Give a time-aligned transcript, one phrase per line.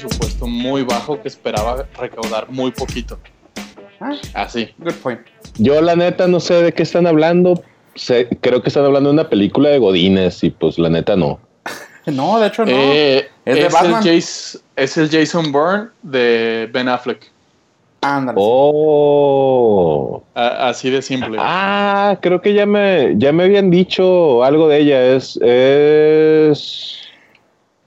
[0.00, 3.18] presupuesto muy bajo que esperaba recaudar muy poquito.
[4.00, 4.68] Ah, Así.
[4.78, 5.20] good point.
[5.58, 7.62] Yo la neta no sé de qué están hablando.
[7.94, 11.38] Sé- creo que están hablando de una película de Godines y pues la neta no.
[12.06, 12.72] No, de hecho no.
[12.72, 13.92] Eh, Es de es, el.
[13.94, 17.30] Jace- es el Jason Bourne de Ben Affleck.
[18.02, 18.36] Ándale.
[18.38, 20.22] Oh.
[20.34, 21.38] A- así de simple.
[21.40, 25.14] Ah, creo que ya me, ya me habían dicho algo de ella.
[25.16, 26.98] Es, es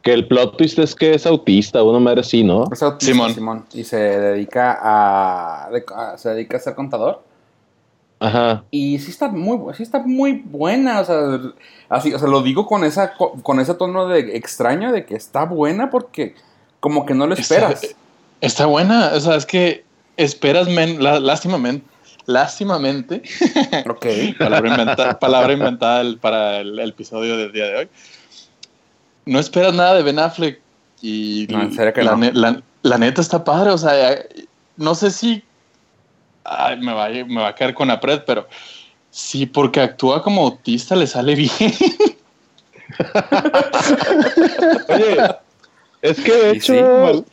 [0.08, 2.64] que el plot twist es que es autista, una madre así, ¿no?
[2.72, 3.34] Es autista, Simón.
[3.34, 3.66] Simón.
[3.74, 5.70] Y se dedica a,
[6.18, 7.22] se dedica a ser contador.
[8.20, 8.64] Ajá.
[8.72, 11.40] Y sí está muy, sí está muy buena, o sea,
[11.90, 15.16] así, o sea, lo digo con esa, co- con ese tono de extraño de que
[15.16, 16.36] está buena porque
[16.80, 17.84] como que no lo esperas.
[17.84, 17.98] Está,
[18.40, 19.12] está buena.
[19.14, 19.84] O sea, es que
[20.16, 21.86] esperas, men, lá- lástimamente,
[22.26, 23.22] lástimamente,
[23.90, 24.06] Ok.
[24.40, 27.90] palabra, inventa- palabra inventada el- para el, el episodio del día de hoy.
[29.28, 30.60] No esperas nada de Ben Affleck
[31.02, 32.18] y No, en serio que la, no.
[32.18, 33.72] ne- la- la neta está padre.
[33.72, 34.18] O sea,
[34.78, 35.44] no sé si
[36.44, 38.48] ay, me, va, a- me va a caer con Apred, pero
[39.12, 41.52] sí, porque actúa como autista, le sale bien.
[44.90, 45.18] Oye,
[46.02, 47.26] es que de hecho, sí, mal.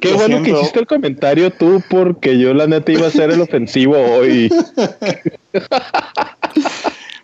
[0.00, 0.60] qué bueno que siento.
[0.60, 4.50] hiciste el comentario tú, porque yo la neta iba a ser el ofensivo hoy.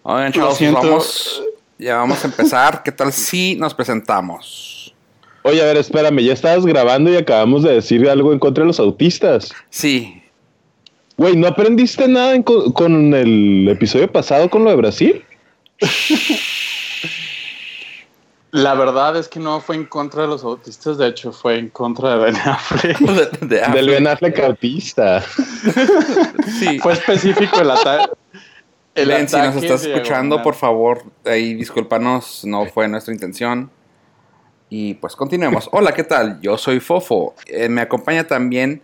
[0.03, 0.81] Oigan, chavos, siento.
[0.83, 1.43] vamos,
[1.81, 2.83] ya vamos a empezar.
[2.83, 4.95] ¿Qué tal si nos presentamos?
[5.43, 8.69] Oye, a ver, espérame, ya estabas grabando y acabamos de decir algo en contra de
[8.69, 9.53] los autistas.
[9.71, 10.17] Sí,
[11.17, 15.23] Güey, ¿no aprendiste nada en co- con el episodio pasado con lo de Brasil?
[18.53, 21.69] La verdad es que no fue en contra de los autistas, de hecho fue en
[21.69, 22.99] contra de Ben Affleck.
[23.41, 25.23] de, de Del Ben Affleck autista.
[26.59, 26.79] Sí.
[26.81, 28.11] Fue específico el ataque.
[28.95, 33.71] Len, si nos estás escuchando, por favor, ahí discúlpanos, no fue nuestra intención.
[34.69, 35.69] Y pues continuemos.
[35.73, 36.41] Hola, ¿qué tal?
[36.41, 37.35] Yo soy Fofo.
[37.47, 38.83] Eh, me acompaña también,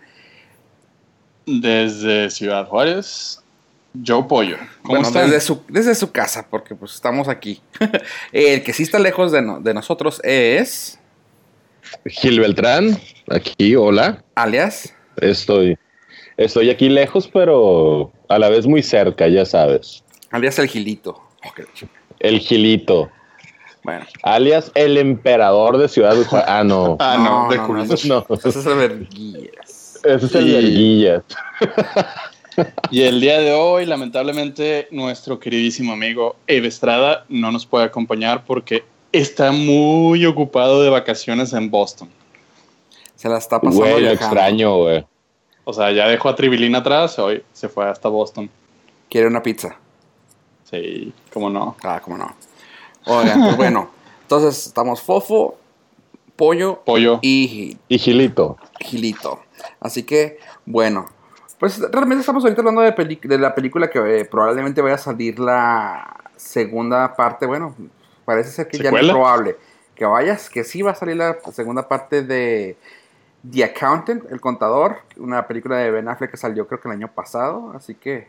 [1.45, 3.41] Desde Ciudad Juárez,
[4.05, 4.57] Joe Pollo.
[4.83, 5.27] ¿Cómo bueno, están?
[5.31, 7.61] desde su, desde su casa, porque pues estamos aquí.
[8.33, 10.99] El que sí está lejos de, no- de nosotros es,
[12.05, 12.99] Gil Beltrán,
[13.31, 14.25] aquí, hola.
[14.35, 15.79] alias, Estoy,
[16.37, 20.03] estoy aquí lejos, pero a la vez muy cerca, ya sabes.
[20.31, 21.21] alias el Gilito.
[21.49, 21.61] Ok,
[22.19, 23.11] El Gilito,
[23.85, 24.05] Bueno.
[24.23, 26.49] alias el emperador de Ciudad Juárez.
[26.51, 26.97] Ah, no.
[26.99, 30.01] Ah, no, No, de no, no, No, Ese es el verguillas.
[30.05, 31.23] ese es el Y- Verguillas.
[32.91, 38.45] Y el día de hoy, lamentablemente, nuestro queridísimo amigo Eve Estrada no nos puede acompañar
[38.47, 38.83] porque
[39.13, 42.09] está muy ocupado de vacaciones en Boston.
[43.15, 45.05] Se la está pasando Güey, lo extraño, güey.
[45.69, 48.49] O sea, ya dejó a Tribilín atrás, hoy se fue hasta Boston.
[49.11, 49.77] Quiere una pizza.
[50.65, 51.77] Sí, cómo no.
[51.83, 52.33] Ah, cómo no.
[53.07, 53.91] Oigan, pues bueno.
[54.23, 55.57] Entonces estamos Fofo,
[56.37, 57.19] Pollo Pollo.
[57.23, 58.57] y Y Gilito.
[58.81, 59.41] Gilito.
[59.81, 61.07] Así que, bueno.
[61.59, 64.99] Pues realmente estamos ahorita hablando de, peli- de la película que eh, probablemente vaya a
[64.99, 67.47] salir la segunda parte.
[67.47, 67.75] Bueno,
[68.25, 69.57] parece ser que ya no es probable.
[69.95, 72.77] Que vayas, que sí va a salir la segunda parte de
[73.51, 77.13] The Accountant, El Contador, una película de Ben Affleck que salió creo que el año
[77.13, 77.73] pasado.
[77.75, 78.29] Así que,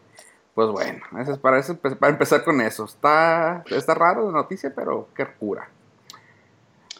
[0.54, 2.86] pues bueno, eso es para, eso, para empezar con eso.
[2.86, 5.70] Está, está raro la noticia, pero qué cura.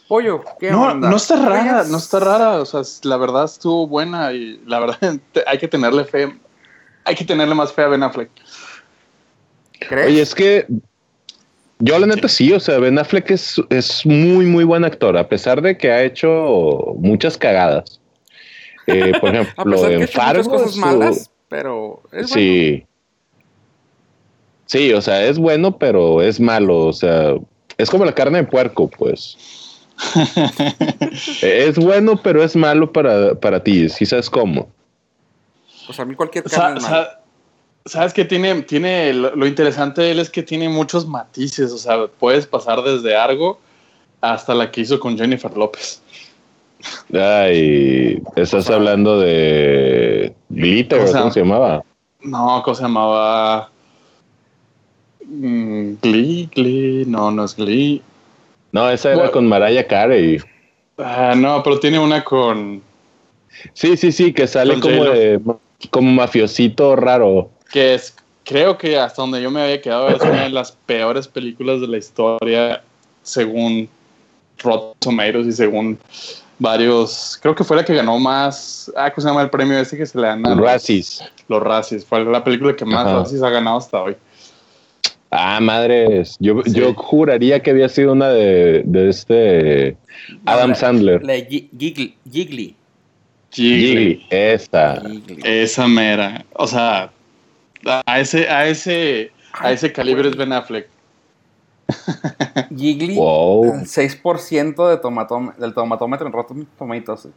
[0.08, 1.10] Pollo, ¿qué No, onda?
[1.10, 1.90] no está rara, ¿Crees?
[1.90, 2.60] no está rara.
[2.60, 4.98] O sea, la verdad estuvo buena y la verdad
[5.46, 6.34] hay que tenerle fe.
[7.04, 8.30] Hay que tenerle más fe a Ben Affleck.
[9.88, 10.06] ¿Crees?
[10.06, 10.66] Oye, es que
[11.78, 15.28] yo la neta sí, o sea, Ben Affleck es, es muy, muy buen actor, a
[15.28, 17.97] pesar de que ha hecho muchas cagadas.
[18.88, 20.50] Eh, por ejemplo, en Fargo.
[20.50, 22.34] cosas su- malas, pero es bueno.
[22.34, 22.84] sí.
[24.66, 26.86] Sí, o sea, es bueno, pero es malo.
[26.86, 27.34] O sea,
[27.78, 29.36] es como la carne de puerco, pues.
[31.42, 33.88] es bueno, pero es malo para, para ti.
[33.88, 34.68] ¿Sí sabes cómo?
[35.86, 37.04] Pues a mí cualquier Sa- carne es mala.
[37.04, 37.14] sa-
[37.86, 41.72] Sabes que tiene, tiene lo, lo interesante de él es que tiene muchos matices.
[41.72, 43.58] O sea, puedes pasar desde Argo
[44.20, 46.02] hasta la que hizo con Jennifer López.
[47.12, 51.82] Ay, estás hablando de Glitter, ¿cómo se llamaba?
[52.22, 53.70] No, ¿cómo se llamaba?
[55.24, 58.02] Mm, Glee, Glee, no, no es Glee.
[58.72, 59.32] No, esa era Bueno.
[59.32, 60.38] con Mariah Carey.
[60.98, 62.82] Ah, no, pero tiene una con
[63.72, 65.40] Sí, sí, sí, que sale como de
[65.90, 67.50] como mafiosito raro.
[67.72, 68.14] que es,
[68.44, 71.86] creo que hasta donde yo me había quedado es una de las peores películas de
[71.88, 72.82] la historia
[73.22, 73.88] según
[74.58, 75.98] Rotten Tomatoes y según
[76.58, 79.96] varios, creo que fue la que ganó más, ah, ¿cómo se llama el premio ese
[79.96, 81.22] que se le dan a los- Racis.
[81.48, 83.04] Los Razzies, fue la película que más.
[83.10, 84.16] Razzies ha ganado hasta hoy.
[85.30, 86.36] Ah, madres.
[86.40, 86.72] Yo, Sí.
[86.72, 89.96] yo juraría que había sido una de, de este
[90.46, 91.22] Adam la- Sandler.
[91.24, 92.16] La de Gigli.
[92.30, 92.74] Gigli.
[93.50, 95.00] Gigli, esa.
[95.00, 95.40] Gigli.
[95.44, 96.44] Esa mera.
[96.54, 97.10] O sea,
[98.06, 100.88] a ese, a ese, a ese calibre es Ben Affleck.
[102.76, 103.64] Gigli, Wow.
[103.80, 107.28] el 6% de tomatóm- del tomatómetro en Rotten Tomatoes.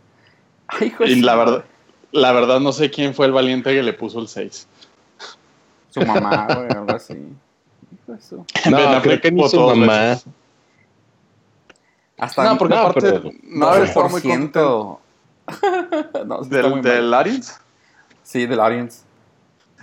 [0.68, 1.66] Ay, Y la verdad,
[2.12, 4.68] la verdad no sé quién fue el valiente que le puso el 6.
[5.90, 7.14] Su mamá, güey, algo así.
[7.14, 9.98] Hijo de su- No, creo que ni su mamá.
[10.00, 10.26] veces.
[12.18, 15.00] Hasta No, porque No, aparte pero- no estado muy contento
[15.48, 16.26] 12%.
[16.26, 17.54] no, del, del audience.
[18.24, 19.02] Sí, del audience.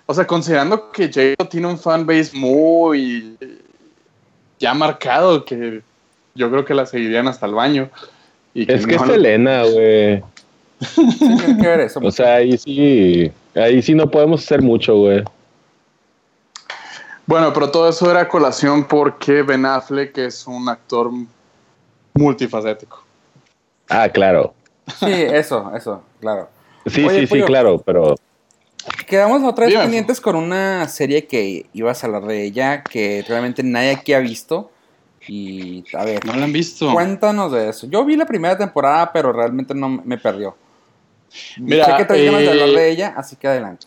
[0.07, 3.37] O sea, considerando que J-Lo tiene un fanbase muy
[4.59, 5.83] ya marcado, que
[6.35, 7.91] yo creo que la seguirían hasta el baño.
[8.55, 10.23] Y Es que no- es Elena, güey.
[10.81, 12.01] Sí, tiene que ver eso.
[12.03, 15.25] O sea, ahí sí, ahí sí no podemos hacer mucho, güey.
[17.27, 21.11] Bueno, pero todo eso era colación porque Ben Affleck es un actor
[22.15, 23.05] multifacético.
[23.89, 24.55] Ah, claro.
[24.99, 26.49] sí, eso, eso, claro.
[26.87, 28.15] Sí, Oye, sí, sí, claro, pero
[29.07, 29.85] Quedamos otra vez Dime.
[29.85, 34.19] pendientes con una serie que ibas a hablar de ella, que realmente nadie aquí ha
[34.19, 34.71] visto.
[35.27, 36.93] Y, a ver, ¿No lo han visto?
[36.93, 37.87] cuéntanos de eso.
[37.89, 40.57] Yo vi la primera temporada, pero realmente no me perdió.
[41.59, 43.87] Mira, sé que traes ganas de eh, hablar de ella, así que adelante.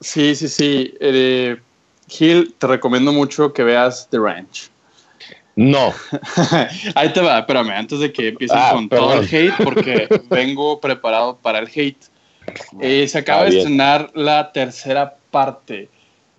[0.00, 0.94] Sí, sí, sí.
[1.00, 1.56] Eh,
[2.08, 4.68] Gil, te recomiendo mucho que veas The Ranch.
[5.54, 5.94] no.
[6.96, 10.80] Ahí te va, espérame, antes de que empiecen Ah, con todo el hate, porque vengo
[10.80, 12.02] preparado para el hate.
[12.80, 15.88] Eh, se acaba Ah, de estrenar la tercera parte.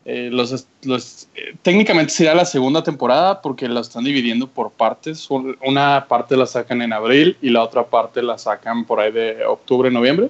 [0.04, 5.30] Eh, los, los- eh, técnicamente será la segunda temporada porque la están dividiendo por partes.
[5.30, 9.12] Un- Una parte la sacan en abril y la otra parte la sacan por ahí
[9.12, 10.30] de octubre, noviembre.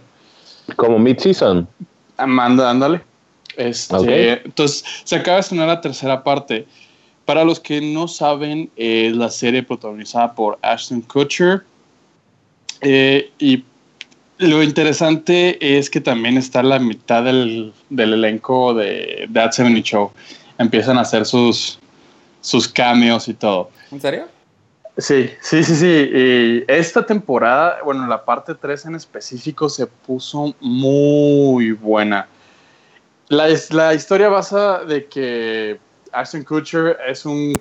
[0.75, 1.67] Como mid-season.
[2.17, 3.01] Amanda, ándale.
[3.57, 4.05] Este, Ok.
[4.45, 6.65] Entonces, se acaba de estrenar la tercera parte.
[7.25, 11.63] Para los que no saben, es la serie protagonizada por Ashton Kutcher.
[12.81, 13.63] Eh, y
[14.41, 20.11] lo interesante es que también está la mitad del, del elenco de That 70 Show.
[20.57, 21.79] Empiezan a hacer sus,
[22.41, 23.69] sus cameos y todo.
[23.91, 24.27] ¿En serio?
[24.97, 26.09] Sí, sí, sí, sí.
[26.13, 32.27] Y esta temporada, bueno, la parte 3 en específico se puso muy buena.
[33.29, 35.79] La, la historia basa de que
[36.11, 37.53] Ashton Kutcher es un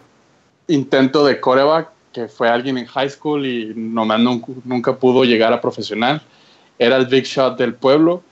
[0.67, 5.53] intento de coreback que fue alguien en high school y nomás nunca, nunca pudo llegar
[5.53, 6.21] a profesional.
[6.81, 8.23] Era el big shot del pueblo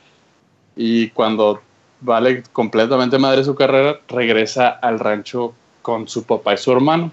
[0.74, 1.60] y cuando
[2.00, 5.52] vale completamente madre su carrera, regresa al rancho
[5.82, 7.12] con su papá y su hermano.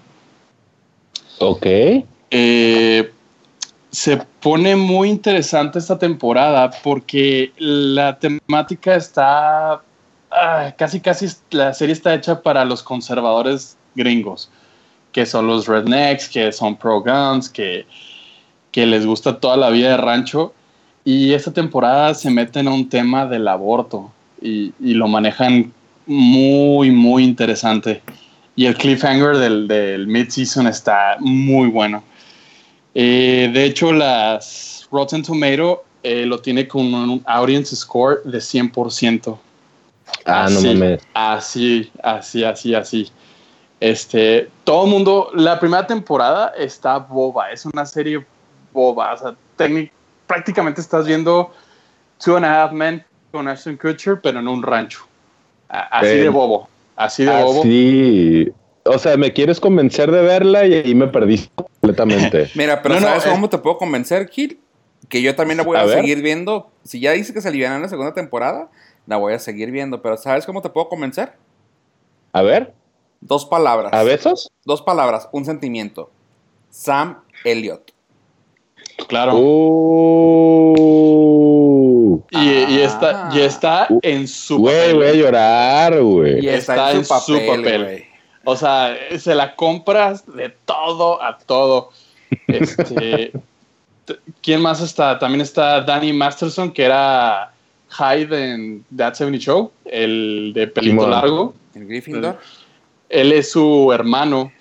[1.38, 1.66] Ok.
[2.30, 3.12] Eh,
[3.90, 9.82] se pone muy interesante esta temporada porque la temática está
[10.30, 14.50] ah, casi casi la serie está hecha para los conservadores gringos
[15.12, 17.86] que son los rednecks que son pro guns que,
[18.70, 20.52] que les gusta toda la vida de rancho
[21.06, 24.10] y esta temporada se meten a un tema del aborto
[24.42, 25.72] y, y lo manejan
[26.04, 28.02] muy muy interesante
[28.56, 32.02] y el cliffhanger del, del mid-season está muy bueno.
[32.94, 39.38] Eh, de hecho, las Rotten Tomato eh, lo tiene con un audience score de 100%.
[40.24, 41.02] Ah, no Así, mames.
[41.12, 43.10] Así, así, así, así.
[43.78, 48.24] Este, todo el mundo, la primera temporada está boba, es una serie
[48.72, 49.12] boba.
[49.12, 49.90] O sea, técnic-
[50.26, 51.52] prácticamente estás viendo
[52.22, 55.06] Two and a Half Men con Ashton Kutcher, pero en un rancho.
[55.68, 57.60] Así Eh, de bobo, así de bobo.
[57.60, 58.52] Así.
[58.84, 62.50] O sea, me quieres convencer de verla y ahí me perdiste completamente.
[62.54, 64.54] Mira, pero No, no, ¿sabes es- cómo te puedo convencer, Kid?
[65.08, 66.70] Que yo también la voy a, seguir viendo.
[66.84, 68.68] Si ya dice que se alivian en la segunda temporada,
[69.06, 70.02] la voy a seguir viendo.
[70.02, 71.32] Pero ¿sabes cómo te puedo convencer?
[72.32, 72.74] A ver,
[73.20, 73.92] Dos palabras.
[73.92, 74.50] ¿a besos?
[74.64, 76.10] Dos palabras, un sentimiento.
[76.70, 77.92] Sam Elliott.
[79.08, 79.34] Claro.
[80.86, 82.22] Uh.
[82.30, 84.94] Y, y está, y está Uh, en su Güey, papel.
[84.96, 86.44] voy a llorar, güey.
[86.44, 88.04] Y está, Está en en su su papel, güey.
[88.44, 91.90] O sea, se la compras de todo a todo.
[92.46, 93.32] Este,
[94.42, 95.18] ¿Quién más está?
[95.18, 97.52] También está Danny Masterson, que era
[97.90, 101.54] Hyde en That 70 Show, el de pelito largo.
[101.74, 102.38] El Gryffindor.
[103.08, 104.52] Él es su hermano.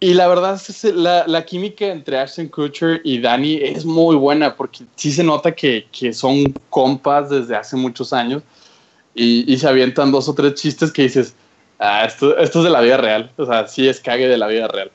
[0.00, 4.14] Y la verdad es que la, la química entre Ashton Kutcher y Danny es muy
[4.14, 8.42] buena porque sí se nota que, que son compas desde hace muchos años
[9.14, 11.34] y, y se avientan dos o tres chistes que dices,
[11.80, 13.32] ah, esto, esto es de la vida real.
[13.36, 14.90] O sea, sí es cague de la vida real.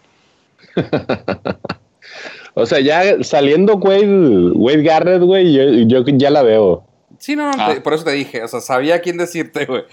[2.56, 5.64] O sea, ya saliendo Wade, Wade Garrett, güey, yo,
[6.04, 6.84] yo ya la veo.
[7.18, 7.74] Sí, no, no, Ah.
[7.74, 8.44] te- por eso te dije.
[8.44, 9.84] O sea, sabía quién decirte, güey.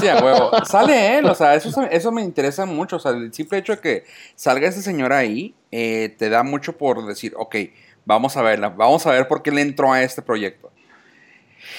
[0.00, 0.50] Sí, a huevo.
[0.64, 2.96] Sale él, o sea, eso, eso me interesa mucho.
[2.96, 4.04] O sea, el simple hecho de que
[4.34, 7.56] salga ese señor ahí eh, te da mucho por decir, ok,
[8.04, 10.70] vamos a verla, vamos a ver por qué le entró a este proyecto.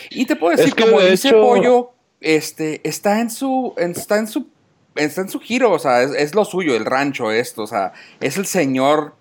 [0.10, 4.48] Y te puedo decir, como dice Pollo, este, está en su, está en su,
[4.96, 8.38] está en su giro, o sea, es, lo suyo, el rancho esto, o sea, es
[8.38, 9.16] el señor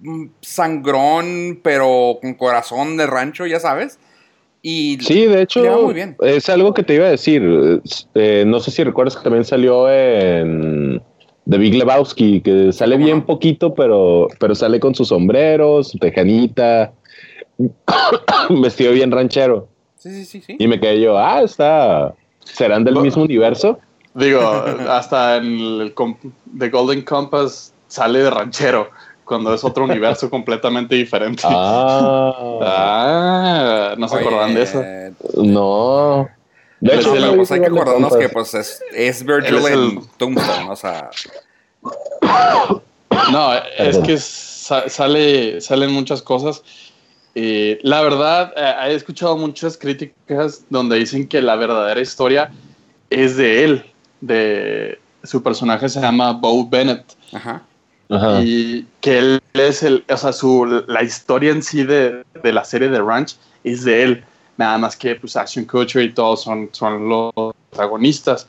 [0.00, 3.98] mm, sangrón, pero con corazón de rancho, ya sabes.
[4.62, 6.16] Y sí, de hecho, muy bien.
[6.20, 7.42] es algo que te iba a decir.
[8.14, 11.00] Eh, no sé si recuerdas que también salió en
[11.48, 16.92] The Big Lebowski, que sale bien poquito, pero, pero sale con su sombrero, su tejanita,
[18.62, 19.68] vestido bien ranchero.
[19.96, 22.14] Sí, sí, sí, Y me quedé yo, ah, está.
[22.40, 23.78] ¿Serán del mismo universo?
[24.14, 24.40] Digo,
[24.88, 25.94] hasta en el
[26.58, 28.90] The Golden Compass sale de ranchero
[29.28, 31.42] cuando es otro universo completamente diferente.
[31.44, 34.82] Ah, ah no se acordan de eso.
[35.36, 36.28] No.
[36.80, 41.10] De hecho, pues hay que acordarnos que pues es, es Virgil en Tombstone, o sea.
[43.32, 46.62] No, es que sale, salen muchas cosas.
[47.34, 52.50] Eh, la verdad, eh, he escuchado muchas críticas donde dicen que la verdadera historia
[53.10, 53.84] es de él,
[54.20, 57.04] de su personaje se llama Bo Bennett.
[57.32, 57.62] Ajá.
[58.42, 62.64] Y que él es el, o sea, su, la historia en sí de, de, la
[62.64, 64.24] serie de Ranch es de él.
[64.56, 67.32] Nada más que pues Ashton Kutcher y todos son, son los
[67.70, 68.46] protagonistas.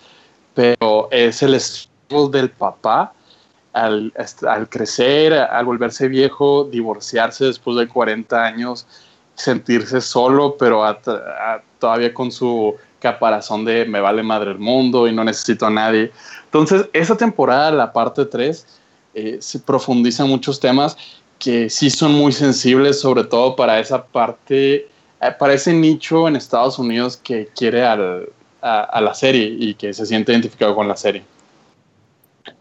[0.56, 3.14] Pero es el estilo del papá
[3.74, 4.14] al,
[4.48, 8.88] al, crecer, al volverse viejo, divorciarse después de 40 años,
[9.36, 10.84] sentirse solo, pero
[11.80, 16.12] todavía con su caparazón de me vale madre el mundo y no necesito a nadie.
[16.46, 18.66] Entonces, esa temporada, la parte 3,
[19.14, 20.98] eh, se profundiza en muchos temas
[21.38, 24.88] que sí son muy sensibles, sobre todo para esa parte, eh,
[25.40, 28.30] para ese nicho en Estados Unidos que quiere al,
[28.62, 31.24] a la serie y que se siente identificado con la serie.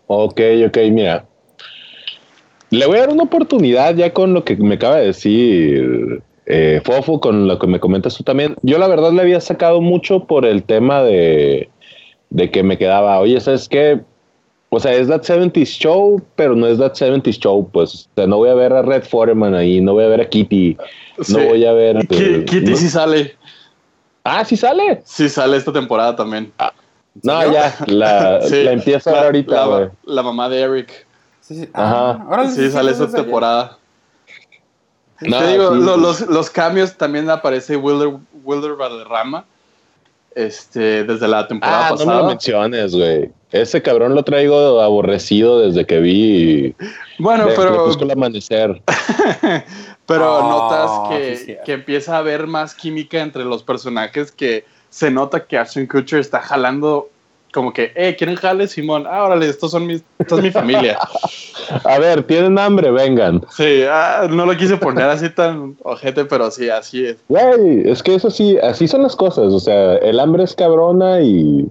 [0.07, 1.27] Ok, ok, mira.
[2.71, 6.81] Le voy a dar una oportunidad ya con lo que me acaba de decir eh,
[6.85, 8.57] Fofo, con lo que me comentas tú también.
[8.63, 11.69] Yo la verdad le había sacado mucho por el tema de,
[12.31, 14.01] de que me quedaba, oye, ¿sabes qué?
[14.71, 17.95] O sea, es That 70s Show, pero no es That 70s Show, pues.
[17.95, 20.29] O sea, no voy a ver a Red Foreman ahí, no voy a ver a
[20.29, 20.77] Kitty,
[21.29, 22.07] no voy a ver...
[22.07, 23.37] Kitty sí sale.
[24.25, 25.01] Ah, sí sale.
[25.05, 26.53] Sí sale esta temporada también.
[26.59, 26.73] Ah,
[27.23, 31.07] no, ya, la, la empiezo a ver ahorita, la, la, mamá de Eric.
[31.41, 31.69] Sí, sí.
[31.73, 32.27] Ajá.
[32.31, 33.79] Ah, sí, sale esta temporada.
[35.21, 39.45] No, Te digo, los, los, cambios también aparece Wilder, Wilder Valderrama.
[40.35, 42.03] Este, desde la temporada pasada.
[42.03, 43.33] Ah, no me lo menciones, güey.
[43.53, 46.75] Ese cabrón lo traigo aborrecido desde que vi.
[47.19, 47.91] Bueno, pero.
[47.91, 48.83] el amanecer.
[50.07, 55.47] pero notas que, que empieza a haber más química entre los personajes que se nota
[55.47, 57.11] que Ashton Kutcher está jalando
[57.53, 59.05] como que, eh, ¿quieren jale, Simón?
[59.09, 60.99] Ah, órale, estos son mis, esto es mi familia.
[61.85, 62.91] A ver, ¿tienen hambre?
[62.91, 63.43] Vengan.
[63.51, 67.17] Sí, ah, no lo quise poner así tan ojete, pero sí, así es.
[67.29, 69.53] Güey, es que eso sí, así son las cosas.
[69.53, 71.69] O sea, el hambre es cabrona y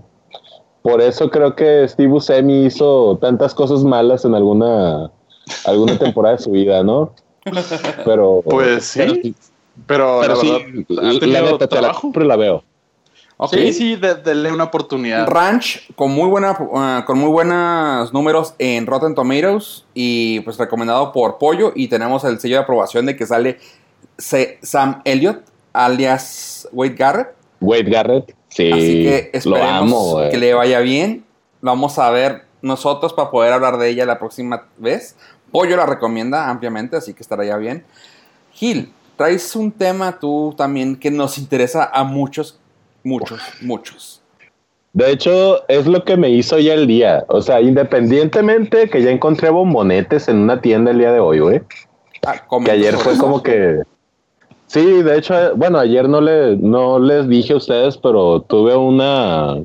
[0.88, 5.12] por eso creo que Steve Buscemi hizo tantas cosas malas en alguna,
[5.65, 7.13] alguna temporada de su vida, ¿no?
[8.06, 8.41] Pero...
[8.46, 9.36] Pues sí,
[9.86, 12.63] pero, pero, sí, la, neta, te la, la veo.
[13.51, 15.27] Sí, sí, denle una oportunidad.
[15.27, 21.12] Ranch con muy buena, uh, con muy buenos números en Rotten Tomatoes y pues recomendado
[21.12, 23.60] por Pollo y tenemos el sello de aprobación de que sale
[24.17, 25.41] Sam Elliott
[25.74, 27.27] alias Wade Garrett.
[27.60, 28.72] Wade Garrett, sí.
[28.72, 31.26] Así que esperemos que le vaya bien.
[31.62, 35.16] vamos a ver nosotros para poder hablar de ella la próxima vez.
[35.52, 37.86] Pollo la recomienda ampliamente, así que estará ya bien.
[38.52, 42.60] Gil, traes un tema tú también que nos interesa a muchos
[43.08, 44.22] Muchos, muchos.
[44.92, 47.24] De hecho, es lo que me hizo ya el día.
[47.30, 51.62] O sea, independientemente que ya encontré bombonetes en una tienda el día de hoy, güey.
[52.26, 53.82] Ah, que ayer fue como que.
[54.68, 59.62] Sí, de hecho, bueno, ayer no, le, no les dije a ustedes, pero tuve una,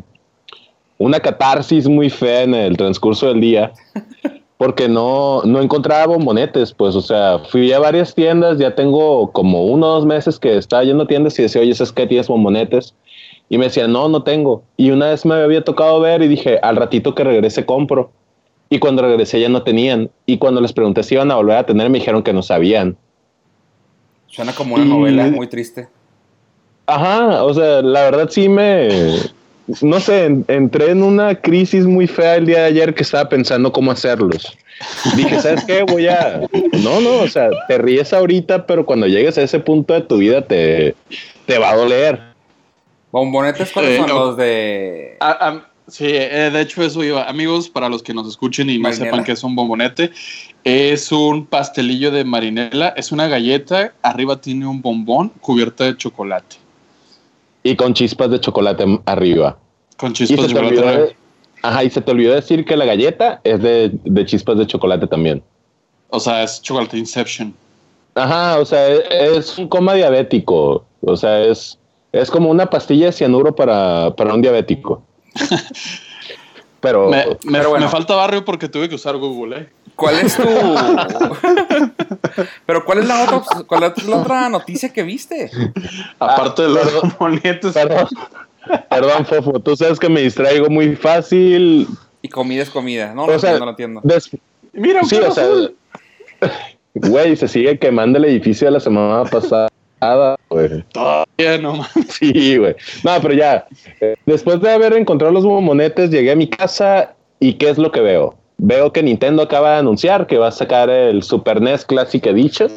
[0.99, 3.73] una catarsis muy fea en el transcurso del día.
[4.59, 9.67] Porque no, no encontraba bombonetes, pues, o sea, fui a varias tiendas, ya tengo como
[9.67, 12.29] uno o dos meses que estaba yendo a tiendas y decía, oye, ¿es que tienes
[12.29, 12.95] bombonetes?
[13.49, 14.63] Y me decía, no, no tengo.
[14.77, 18.13] Y una vez me había tocado ver y dije, al ratito que regrese compro.
[18.71, 20.11] Y cuando regresé ya no tenían.
[20.27, 22.97] Y cuando les pregunté si iban a volver a tener, me dijeron que no sabían.
[24.33, 25.89] Suena como una novela muy triste.
[26.87, 28.89] Ajá, o sea, la verdad sí me...
[29.83, 33.71] No sé, entré en una crisis muy fea el día de ayer que estaba pensando
[33.71, 34.57] cómo hacerlos.
[35.17, 35.83] Dije, ¿sabes qué?
[35.83, 36.41] Voy a...
[36.83, 40.17] No, no, o sea, te ríes ahorita, pero cuando llegues a ese punto de tu
[40.17, 40.95] vida te,
[41.45, 42.19] te va a doler.
[43.11, 45.19] ¿Bombonetes cuáles son los de...?
[45.93, 47.29] Sí, de hecho eso iba.
[47.29, 50.11] Amigos, para los que nos escuchen y no sepan qué es un bombonete,
[50.65, 56.57] es un pastelillo de marinela, es una galleta, arriba tiene un bombón cubierta de chocolate.
[57.63, 59.57] Y con chispas de chocolate arriba.
[59.97, 61.17] Con chispas de chocolate
[61.63, 63.93] Ajá, y se te olvidó decir que la galleta es de,
[64.27, 65.43] chispas de chocolate también.
[66.11, 67.55] O sea, es chocolate Inception.
[68.15, 70.85] Ajá, o sea, es, un coma diabético.
[71.01, 71.79] O sea, es,
[72.11, 75.03] es como una pastilla de cianuro para, un diabético.
[76.81, 79.69] Pero, me, pero me, falta barrio porque tuve que usar Google, ¿eh?
[79.97, 80.43] ¿Cuál es tu.
[82.67, 85.51] Pero ¿cuál es la otra, cuál es la otra noticia que viste?
[86.19, 87.75] Aparte de los monetos.
[87.75, 88.09] Perdón,
[88.89, 91.87] perdón, Fofo, tú sabes que me distraigo muy fácil.
[92.23, 94.03] Y comida es comida, no, no, entiendo, no lo entiendo.
[94.73, 95.47] Mira, sí, o sea,
[96.95, 99.69] güey, se sigue quemando el edificio de la semana pasada.
[100.49, 100.85] Güey.
[100.93, 102.75] Todavía no Sí, güey.
[103.05, 103.67] No, pero ya.
[104.01, 107.91] Eh, después de haber encontrado los monetes, llegué a mi casa y ¿qué es lo
[107.91, 108.37] que veo?
[108.63, 112.71] veo que Nintendo acaba de anunciar que va a sacar el Super NES Classic Edition.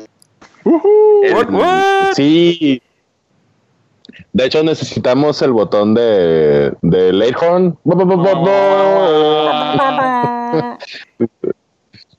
[2.16, 2.82] Sí.
[4.34, 7.78] De hecho, necesitamos el botón de, de Leghorn.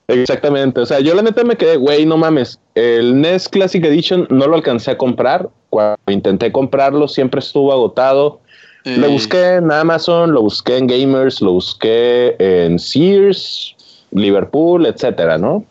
[0.09, 0.81] Exactamente.
[0.81, 2.61] O sea, yo la neta me quedé, güey, no mames.
[2.75, 5.49] El NES Classic Edition no lo alcancé a comprar.
[5.71, 8.41] Cuando intenté comprarlo, siempre estuvo agotado.
[8.85, 13.75] Lo busqué en Amazon, lo busqué en Gamers, lo busqué en Sears,
[14.13, 15.65] Liverpool, etcétera, ¿no?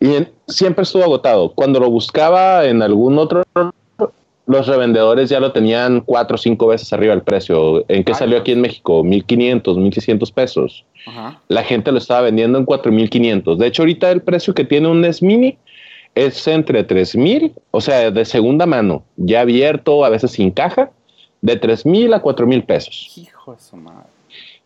[0.00, 1.52] Y siempre estuvo agotado.
[1.52, 3.42] Cuando lo buscaba en algún otro,
[4.52, 7.84] los revendedores ya lo tenían cuatro o cinco veces arriba del precio.
[7.88, 9.02] ¿En qué salió aquí en México?
[9.02, 10.84] 1500, 1600 pesos.
[11.48, 13.58] La gente lo estaba vendiendo en 4500.
[13.58, 15.58] De hecho, ahorita el precio que tiene un NES Mini
[16.14, 20.90] es entre 3000, o sea, de segunda mano, ya abierto, a veces sin caja,
[21.40, 23.12] de tres mil a cuatro mil pesos.
[23.16, 24.06] Hijo de su madre.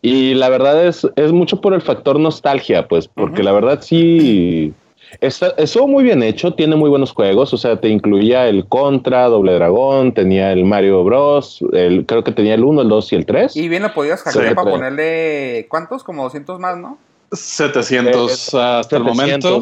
[0.01, 4.73] Y la verdad es, es mucho por el factor nostalgia, pues, porque la verdad sí.
[5.21, 9.25] Está, estuvo muy bien hecho, tiene muy buenos juegos, o sea, te incluía el Contra,
[9.25, 13.15] Doble Dragón, tenía el Mario Bros, el, creo que tenía el 1, el 2 y
[13.15, 13.55] el 3.
[13.55, 16.03] Y bien lo podías hackear para ponerle, ¿cuántos?
[16.03, 16.97] Como 200 más, ¿no?
[17.31, 19.59] 700 eh, hasta el momento.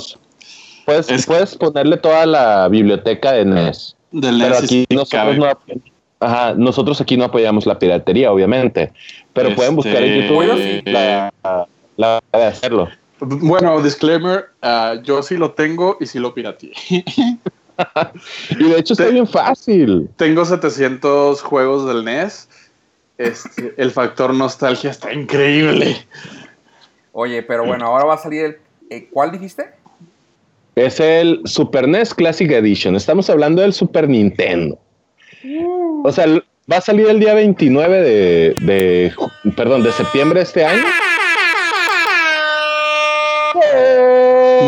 [0.86, 3.96] Puedes, puedes ponerle toda la biblioteca de NES.
[4.12, 5.48] Del NES pero aquí nosotros no,
[6.20, 8.92] Ajá, nosotros aquí no apoyamos la piratería, obviamente,
[9.34, 11.32] pero pueden buscar en este, YouTube la,
[11.98, 12.88] la, de hacerlo.
[13.20, 16.74] Bueno, disclaimer, uh, yo sí lo tengo y sí lo pirateé.
[16.90, 20.10] y de hecho está bien fácil.
[20.18, 22.50] Tengo 700 juegos del NES.
[23.18, 25.96] Este, el factor nostalgia está increíble.
[27.14, 28.58] Oye, pero bueno, ahora va a salir el...
[28.90, 29.72] Eh, ¿Cuál dijiste?
[30.76, 32.96] Es el Super NES Classic Edition.
[32.96, 34.78] Estamos hablando del Super Nintendo.
[36.04, 36.26] O sea,
[36.72, 38.02] va a salir el día 29
[38.60, 39.14] de,
[39.56, 40.84] perdón, de septiembre de este año.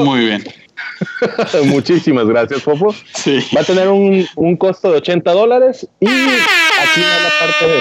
[0.04, 0.44] Muy bien.
[1.66, 2.94] Muchísimas gracias, Popo.
[3.14, 3.40] Sí.
[3.56, 7.80] Va a tener un, costo de 80 dólares y aquí va la parte de...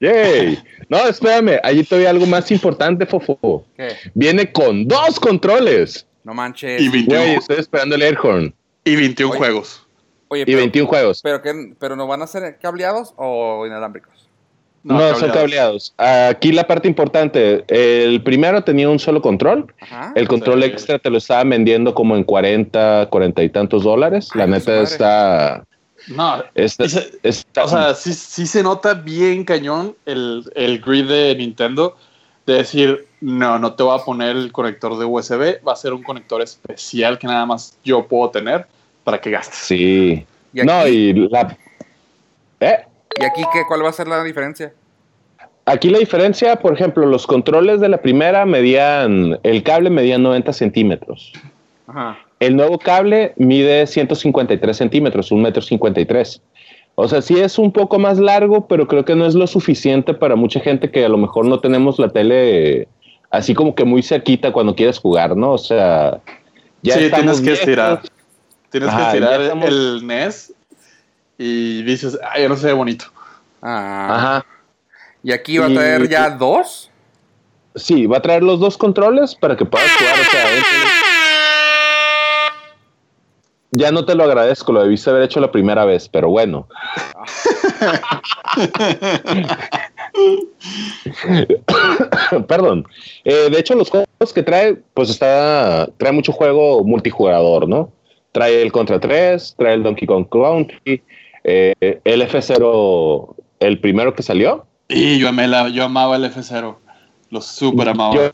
[0.00, 0.58] ¡Yay!
[0.88, 3.64] No, espérame, allí todavía algo más importante, Fofo.
[3.76, 3.88] ¿Qué?
[4.14, 6.06] Viene con dos controles.
[6.24, 6.80] No manches.
[6.80, 7.22] Y 21.
[7.38, 8.54] estoy esperando el Airhorn.
[8.84, 9.88] Y 21 juegos
[10.36, 11.20] y 21 juegos.
[11.22, 14.17] Pero, que, ¿Pero no van a ser cableados o inalámbricos?
[14.84, 15.92] No, son cableados.
[15.96, 19.72] Aquí la parte importante, el primero tenía un solo control.
[20.14, 24.30] el control extra te lo estaban vendiendo como en 40, 40 y tantos dólares.
[24.34, 25.64] la neta está...
[26.06, 31.96] No, o sea, sí, sí, se nota bien cañón el, el grid de Nintendo
[32.46, 35.92] de decir, no, no te voy a poner el conector de USB, va a ser
[35.92, 38.66] un conector especial que nada más yo puedo tener
[39.04, 39.58] para que gastes.
[39.58, 40.24] Sí.
[40.54, 41.56] no, y la...
[42.60, 42.87] ¿Eh?
[43.20, 43.62] ¿Y aquí qué?
[43.66, 44.72] ¿Cuál va a ser la diferencia?
[45.64, 50.52] Aquí la diferencia, por ejemplo, los controles de la primera medían, el cable medía 90
[50.52, 51.32] centímetros.
[51.86, 52.18] Ajá.
[52.40, 56.40] El nuevo cable mide 153 centímetros, un metro 53.
[56.94, 60.14] O sea, sí es un poco más largo, pero creo que no es lo suficiente
[60.14, 62.88] para mucha gente que a lo mejor no tenemos la tele
[63.30, 65.52] así como que muy cerquita cuando quieres jugar, ¿no?
[65.52, 66.20] O sea,
[66.82, 68.02] ya sí, tienes que estirar.
[68.70, 70.52] Tienes que tirar el NES
[71.38, 73.06] y dices, ay, ya no se ve bonito.
[73.62, 74.08] Ah.
[74.10, 74.46] Ajá.
[75.22, 76.90] ¿Y aquí va a traer ya dos?
[77.74, 80.20] Sí, va a traer los dos controles para que puedas jugar.
[80.20, 80.46] O sea,
[83.70, 86.66] ya no te lo agradezco, lo debiste haber hecho la primera vez, pero bueno.
[92.48, 92.86] Perdón.
[93.24, 97.92] Eh, de hecho, los juegos que trae, pues está, trae mucho juego multijugador, ¿no?
[98.32, 101.02] Trae el Contra 3, trae el Donkey Kong Country,
[101.44, 104.66] eh, el F0 el primero que salió.
[104.88, 106.76] Y yo, amé la, yo amaba el F0.
[107.30, 108.14] Lo super amaba.
[108.14, 108.30] Yo,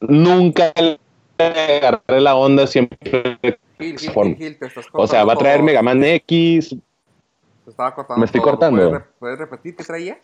[0.00, 0.98] nunca le
[1.38, 2.98] agarré la onda siempre.
[4.92, 6.74] o sea, va a traer Mega Man X.
[8.16, 9.04] Me estoy cortando.
[9.18, 10.18] ¿Puedes, repetir qué traía?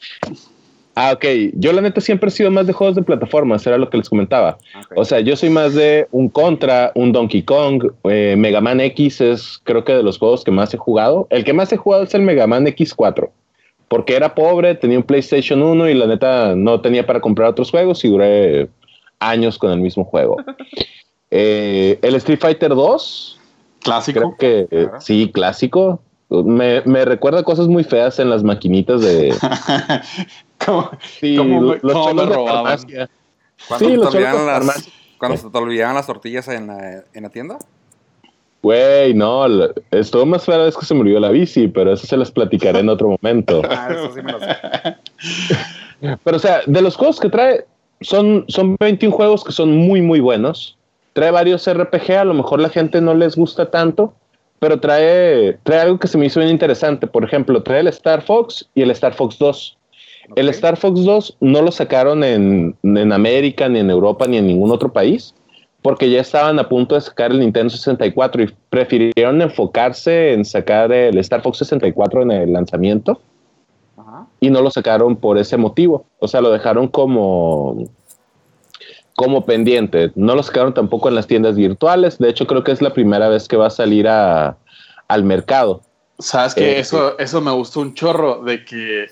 [0.94, 1.24] Ah, ok.
[1.54, 4.08] Yo la neta siempre he sido más de juegos de plataformas, era lo que les
[4.08, 4.58] comentaba.
[4.94, 9.20] O sea, yo soy más de un Contra, un Donkey Kong, eh, Mega Man X
[9.20, 11.26] es creo que de los juegos que más he jugado.
[11.30, 13.28] El que más he jugado es el Mega Man X4,
[13.88, 17.70] porque era pobre, tenía un PlayStation 1 y la neta no tenía para comprar otros
[17.70, 18.68] juegos y duré
[19.18, 20.36] años con el mismo juego.
[21.36, 23.40] Eh, el Street Fighter 2.
[23.82, 24.20] Clásico.
[24.20, 26.00] Creo que eh, sí, clásico.
[26.30, 29.34] Me, me, recuerda cosas muy feas en las maquinitas de.
[30.64, 30.90] ¿Cómo,
[31.20, 32.78] sí, los ¿cómo robaban?
[32.78, 37.58] sí, los te las, cuando se te olvidaban las tortillas en la, en la tienda.
[38.62, 39.46] Güey, no,
[39.90, 42.88] estuvo más fea vez que se murió la bici, pero eso se las platicaré en
[42.88, 43.60] otro momento.
[43.68, 44.56] ah, eso sí me lo sé.
[46.24, 47.66] pero o sea, de los juegos que trae,
[48.00, 50.78] son, son 21 juegos que son muy, muy buenos.
[51.12, 54.14] Trae varios RPG, a lo mejor la gente no les gusta tanto,
[54.60, 57.06] pero trae, trae algo que se me hizo bien interesante.
[57.06, 59.76] Por ejemplo, trae el Star Fox y el Star Fox 2.
[60.36, 64.46] El Star Fox 2 no lo sacaron en, en, América, ni en Europa, ni en
[64.46, 65.34] ningún otro país,
[65.82, 70.92] porque ya estaban a punto de sacar el Nintendo 64 y prefirieron enfocarse en sacar
[70.92, 73.20] el Star Fox 64 en el lanzamiento
[74.40, 76.06] y no lo sacaron por ese motivo.
[76.18, 77.88] O sea, lo dejaron como,
[79.14, 80.12] como pendiente.
[80.14, 82.18] No lo sacaron tampoco en las tiendas virtuales.
[82.18, 84.56] De hecho, creo que es la primera vez que va a salir a,
[85.08, 85.82] al mercado.
[86.18, 89.06] Sabes que eh, eso, eso me gustó un chorro de que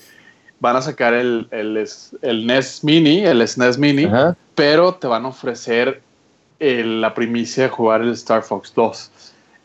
[0.63, 4.07] van a sacar el, el, NES Mini, el SNES Mini,
[4.55, 6.01] pero te van a ofrecer
[6.57, 9.11] la primicia de jugar el Star Fox 2.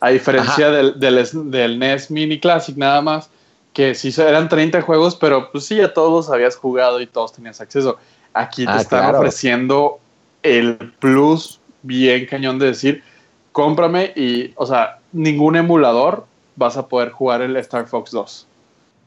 [0.01, 3.31] A diferencia del, del, del NES Mini Classic nada más,
[3.73, 7.61] que sí eran 30 juegos, pero pues sí, ya todos habías jugado y todos tenías
[7.61, 7.97] acceso.
[8.33, 10.01] Aquí te ah, están ofreciendo
[10.43, 13.05] el plus bien cañón de decir,
[13.53, 18.48] cómprame y, o sea, ningún emulador vas a poder jugar el Star Fox 2.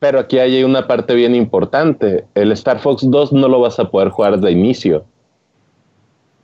[0.01, 2.25] Pero aquí hay una parte bien importante.
[2.33, 5.05] El Star Fox 2 no lo vas a poder jugar de inicio.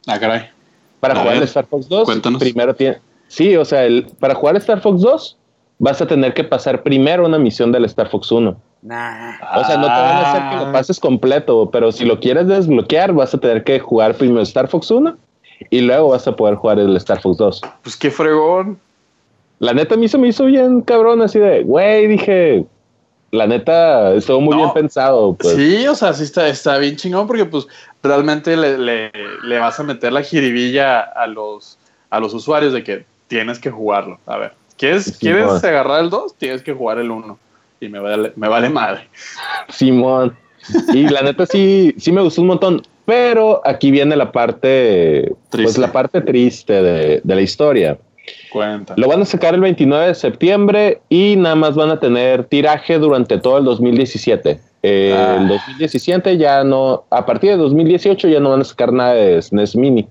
[0.05, 0.47] Ah, caray.
[0.99, 2.99] Para jugar el Star Fox 2, primero tiene...
[3.27, 5.37] Sí, o sea, el, para jugar Star Fox 2
[5.79, 8.51] vas a tener que pasar primero una misión del Star Fox 1.
[8.51, 8.53] O
[8.85, 10.71] sea, no te van a hacer que lo ah.
[10.71, 14.91] pases completo, pero si lo quieres desbloquear, vas a tener que jugar primero Star Fox
[14.91, 15.17] 1
[15.71, 17.61] y luego vas a poder jugar el Star Fox 2.
[17.81, 18.79] Pues qué fregón.
[19.57, 22.67] La neta a mí se me hizo bien cabrón, así de, güey, dije,
[23.31, 25.33] la neta estuvo muy bien pensado.
[25.35, 25.55] Pues.
[25.55, 27.67] Sí, o sea, sí está, está bien chingón porque pues
[28.01, 28.77] realmente le,
[29.43, 31.77] le, vas a meter la jiribilla a los,
[32.09, 34.19] a los usuarios de que tienes que jugarlo.
[34.25, 34.53] A ver.
[34.77, 36.35] ¿Quieres, ¿quieres agarrar el 2?
[36.35, 37.39] Tienes que jugar el 1.
[37.79, 39.07] Y me vale, me vale madre.
[39.69, 40.35] Simón.
[40.93, 42.81] Y la neta sí, sí me gustó un montón.
[43.07, 47.97] Pero aquí viene la parte, pues la parte triste de, la historia.
[48.57, 48.93] Cuenta.
[48.97, 52.99] Lo van a sacar el 29 de septiembre y nada más van a tener tiraje
[52.99, 54.59] durante todo el 2017.
[54.83, 56.33] El 2017 ah.
[56.33, 60.07] ya no, a partir de 2018 ya no van a sacar nada de SNES Mini.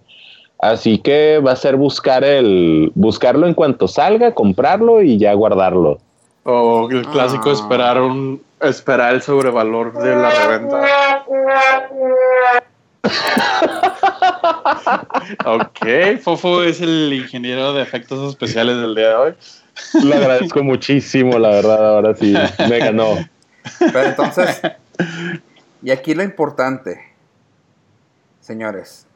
[0.58, 5.98] Así que va a ser buscar el buscarlo en cuanto salga, comprarlo y ya guardarlo.
[6.44, 7.52] O el clásico ah.
[7.52, 10.86] esperar un esperar el sobrevalor de la reventa.
[15.44, 19.34] ok, Fofo es el ingeniero de efectos especiales del día de hoy.
[20.02, 22.34] Le agradezco muchísimo, la verdad, ahora sí,
[22.68, 23.16] me ganó.
[23.78, 24.62] Pero entonces,
[25.82, 27.00] y aquí lo importante,
[28.40, 29.06] señores,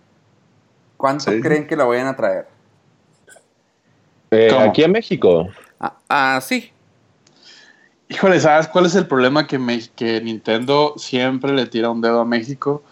[1.00, 2.46] ¿Cuánto creen que lo vayan a traer?
[4.30, 5.48] Eh, aquí en México.
[5.80, 6.70] Ah, ah, sí.
[8.10, 9.46] Híjole, ¿sabes cuál es el problema?
[9.46, 9.58] Que,
[9.96, 12.82] que Nintendo siempre le tira un dedo a México.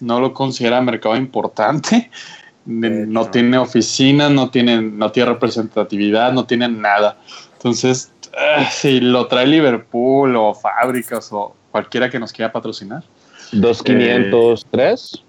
[0.00, 2.10] No lo considera mercado importante.
[2.68, 7.16] No tiene oficinas, no tiene, no tiene representatividad, no tiene nada.
[7.52, 13.04] Entonces, ah, si lo trae Liverpool o fábricas o cualquiera que nos quiera patrocinar.
[13.52, 15.22] ¿Dos quinientos tres?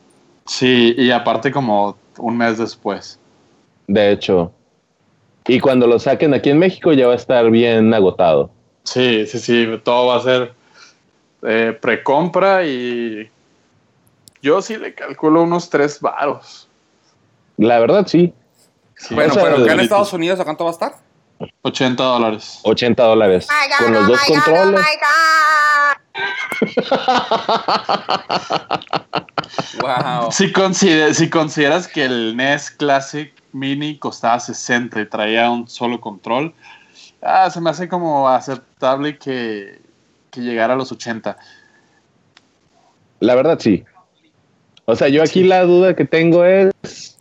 [0.47, 3.19] Sí, y aparte como un mes después.
[3.85, 4.51] De hecho.
[5.47, 8.49] Y cuando lo saquen aquí en México ya va a estar bien agotado.
[8.83, 10.53] Sí, sí, sí, todo va a ser
[11.43, 13.29] eh, precompra y
[14.41, 16.67] yo sí le calculo unos tres varos.
[17.57, 18.33] La verdad, sí.
[19.11, 20.95] bueno, pero acá en Estados Unidos, ¿a cuánto va a estar?
[21.61, 22.59] 80 dólares.
[22.63, 23.47] 80 dólares.
[23.77, 24.81] con los dos controles.
[29.81, 30.31] wow.
[30.31, 30.51] Si,
[31.13, 36.53] si consideras que el NES Classic Mini costaba 60 y traía un solo control,
[37.21, 39.81] ah, se me hace como aceptable que,
[40.31, 41.37] que llegara a los 80.
[43.19, 43.83] La verdad, sí.
[44.89, 47.17] O sea, yo aquí la duda que tengo es,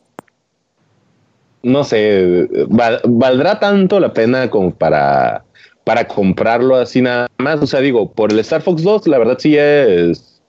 [1.64, 5.44] no sé, ¿valdrá tanto la pena como para,
[5.83, 7.61] para comprarlo así nada más?
[7.61, 10.40] O sea, digo, por el Star Fox 2, la verdad sí es,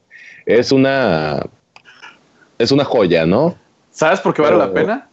[0.46, 1.42] es una,
[2.60, 3.58] es una joya, ¿no?
[3.90, 5.10] ¿Sabes por qué vale la pena?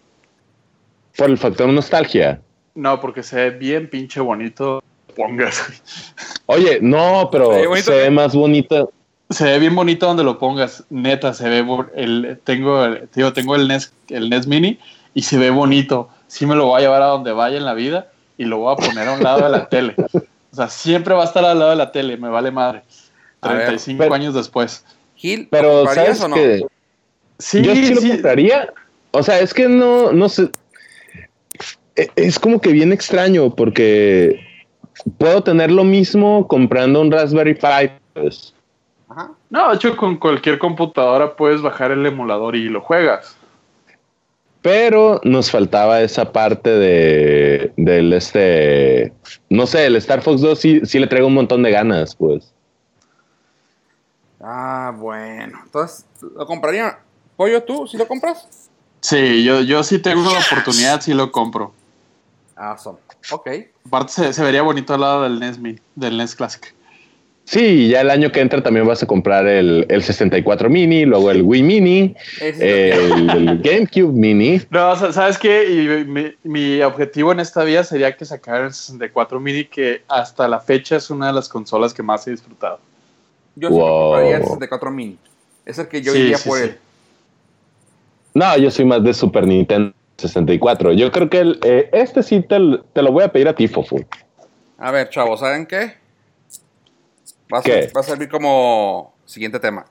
[1.17, 2.39] Por el factor nostalgia.
[2.75, 4.83] No, porque se ve bien pinche bonito.
[5.17, 5.83] Pongas.
[6.45, 8.93] Oye, no, pero se ve más bonito
[9.35, 10.85] se ve bien bonito donde lo pongas.
[10.91, 14.79] Neta, se ve el tengo tío, tengo el NES el NES Mini
[15.13, 16.09] y se ve bonito.
[16.27, 18.73] Sí me lo voy a llevar a donde vaya en la vida y lo voy
[18.73, 19.95] a poner a un lado de la tele.
[20.53, 22.83] O sea, siempre va a estar al lado de la tele, me vale madre.
[23.41, 24.85] 35 años después.
[25.17, 26.37] Gil, pero ¿sabes o no?
[26.37, 26.65] Que
[27.39, 28.73] sí, yo sí, lo compraría.
[29.11, 30.51] O sea, es que no no sé
[31.97, 34.41] e, es como que bien extraño porque
[35.19, 37.91] puedo tener lo mismo comprando un Raspberry Pi.
[38.15, 38.54] Pues.
[39.51, 43.37] No, de hecho, con cualquier computadora puedes bajar el emulador y lo juegas.
[44.63, 49.13] Pero nos faltaba esa parte de del este.
[49.51, 52.53] No sé, el Star Fox 2 sí, sí le traigo un montón de ganas, pues.
[54.41, 55.59] Ah, bueno.
[55.65, 56.99] Entonces, ¿lo compraría?
[57.37, 57.87] ¿Pollo tú?
[57.87, 58.71] ¿Si lo compras?
[59.01, 61.75] Sí, yo, yo sí tengo la oportunidad, sí lo compro.
[62.57, 62.99] Awesome.
[63.33, 63.49] Ok.
[63.87, 65.59] Aparte se, vería bonito al lado del NES,
[65.95, 66.75] del NES Classic.
[67.45, 71.43] Sí, ya el año que entra también vas a comprar el, 64 mini, luego el
[71.43, 74.63] Wii Mini, el, GameCube Mini.
[74.71, 75.65] No, ¿sabes qué?
[75.71, 80.59] Y mi, objetivo en esta vida sería que sacar el 64 mini, que hasta la
[80.59, 82.81] fecha es una de las consolas que más he disfrutado.
[83.57, 85.19] Yo sí compraría el 64 mini.
[85.67, 86.79] Es el que yo iría por él.
[88.33, 90.93] No, yo soy más de Super Nintendo 64.
[90.93, 94.05] Yo creo que eh, este sí te, lo voy a pedir a ti, Fofu.
[94.79, 96.04] A ver, chavos, ¿saben qué?
[97.55, 99.87] Va a, servir como siguiente tema.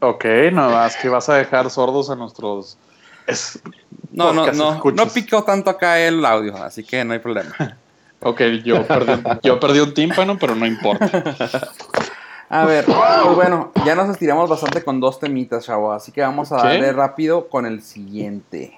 [0.00, 2.78] Ok, nada más que vas a dejar sordos a nuestros.
[4.12, 7.52] no, no, no, no pico tanto acá el audio, así que no hay problema.
[8.20, 11.72] ok, yo perdí, yo perdí un tímpano, pero no importa.
[12.48, 16.52] A ver, pues bueno, ya nos estiramos bastante con dos temitas, chavo, así que vamos
[16.52, 18.72] a darle rápido con el siguiente.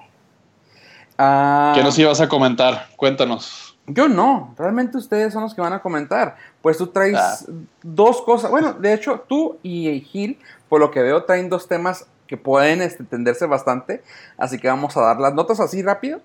[1.19, 2.87] Ah, ¿Qué nos ibas a comentar?
[2.95, 3.68] Cuéntanos.
[3.91, 6.37] Yo no, realmente ustedes son los que van a comentar.
[6.61, 7.37] Pues tú traes ah.
[7.81, 8.51] dos cosas.
[8.51, 12.83] Bueno, de hecho, tú y Gil, por lo que veo, traen dos temas que pueden
[12.83, 14.03] este, entenderse bastante.
[14.37, 16.21] Así que vamos a dar las notas así rápido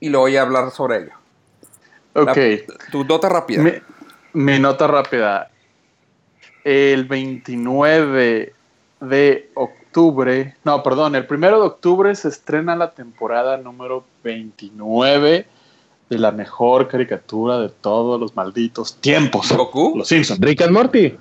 [0.00, 1.12] y luego voy a hablar sobre ello.
[2.14, 2.38] Ok.
[2.90, 3.62] tu nota rápida.
[4.32, 5.50] Mi, nota rápida.
[6.64, 8.54] El 29
[9.00, 15.46] de octubre, no, perdón, el 1 de octubre se estrena la temporada número 29
[16.10, 19.50] de la mejor caricatura de todos los malditos tiempos.
[19.56, 19.94] ¿Goku?
[19.96, 20.40] Los Simpsons.
[20.40, 21.16] Rick and Morty.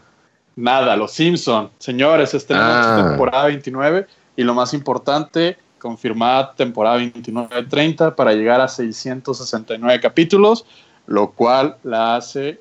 [0.56, 1.70] Nada, Los Simpsons.
[1.78, 3.08] Señores, esta es ah.
[3.10, 10.66] temporada 29 y lo más importante, confirmada temporada 29-30 para llegar a 669 capítulos,
[11.06, 12.60] lo cual la hace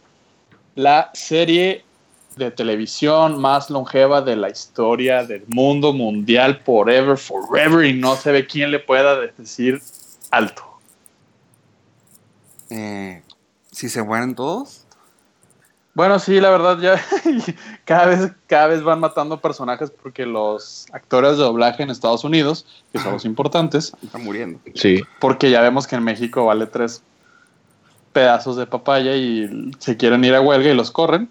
[0.74, 1.84] la serie
[2.36, 8.32] de televisión más longeva de la historia del mundo mundial, forever, forever, y no se
[8.32, 9.80] ve quién le pueda decir
[10.30, 10.67] alto.
[12.70, 13.22] Eh,
[13.70, 14.84] si se mueren todos.
[15.94, 17.02] Bueno, sí, la verdad ya
[17.84, 22.66] cada vez, cada vez van matando personajes porque los actores de doblaje en Estados Unidos,
[22.92, 24.60] que son los importantes, están muriendo.
[24.74, 25.02] Sí.
[25.18, 27.02] Porque ya vemos que en México vale tres
[28.12, 31.28] pedazos de papaya y se quieren ir a huelga y los corren.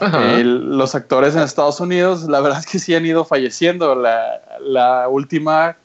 [0.00, 3.94] los actores en Estados Unidos, la verdad es que sí han ido falleciendo.
[3.94, 5.76] La, la última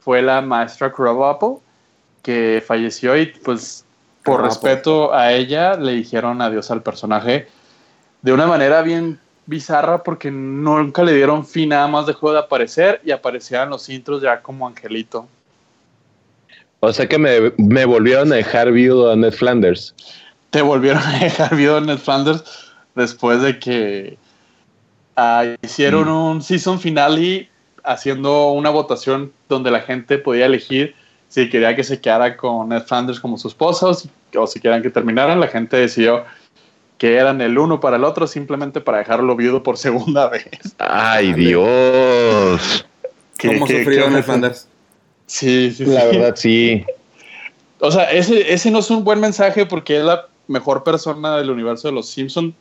[0.00, 1.56] fue la maestra Apple
[2.24, 3.84] que falleció y pues
[4.24, 7.46] por respeto a ella, le dijeron adiós al personaje
[8.22, 13.02] de una manera bien bizarra porque nunca le dieron fin, nada más dejó de aparecer
[13.04, 15.28] y aparecían los intros ya como Angelito.
[16.80, 19.94] O sea que me, volvieron a dejar viudo a Ned Flanders.
[20.48, 22.42] Te volvieron a dejar viudo a Ned Flanders
[22.94, 24.16] después de que
[25.16, 26.30] ah, hicieron mm.
[26.30, 27.50] un season finale
[27.84, 30.94] haciendo una votación donde la gente podía elegir
[31.28, 34.90] si quería que se quedara con Ned Flanders como su esposa o si, querían que
[34.90, 36.24] terminaran, la gente decidió
[36.98, 40.46] que eran el uno para el otro simplemente para dejarlo viudo por segunda vez.
[40.78, 42.86] ¡Ay, Dios!
[43.40, 44.68] ¿Cómo sufrió Ned Flanders?
[45.26, 46.84] Sí, sí, La verdad, sí.
[47.80, 51.50] O sea, ese, ese no es un buen mensaje porque es la mejor persona del
[51.50, 52.54] universo de los Simpsons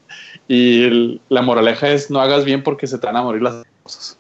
[0.47, 4.17] y la moraleja es no hagas bien porque se te van a morir las cosas.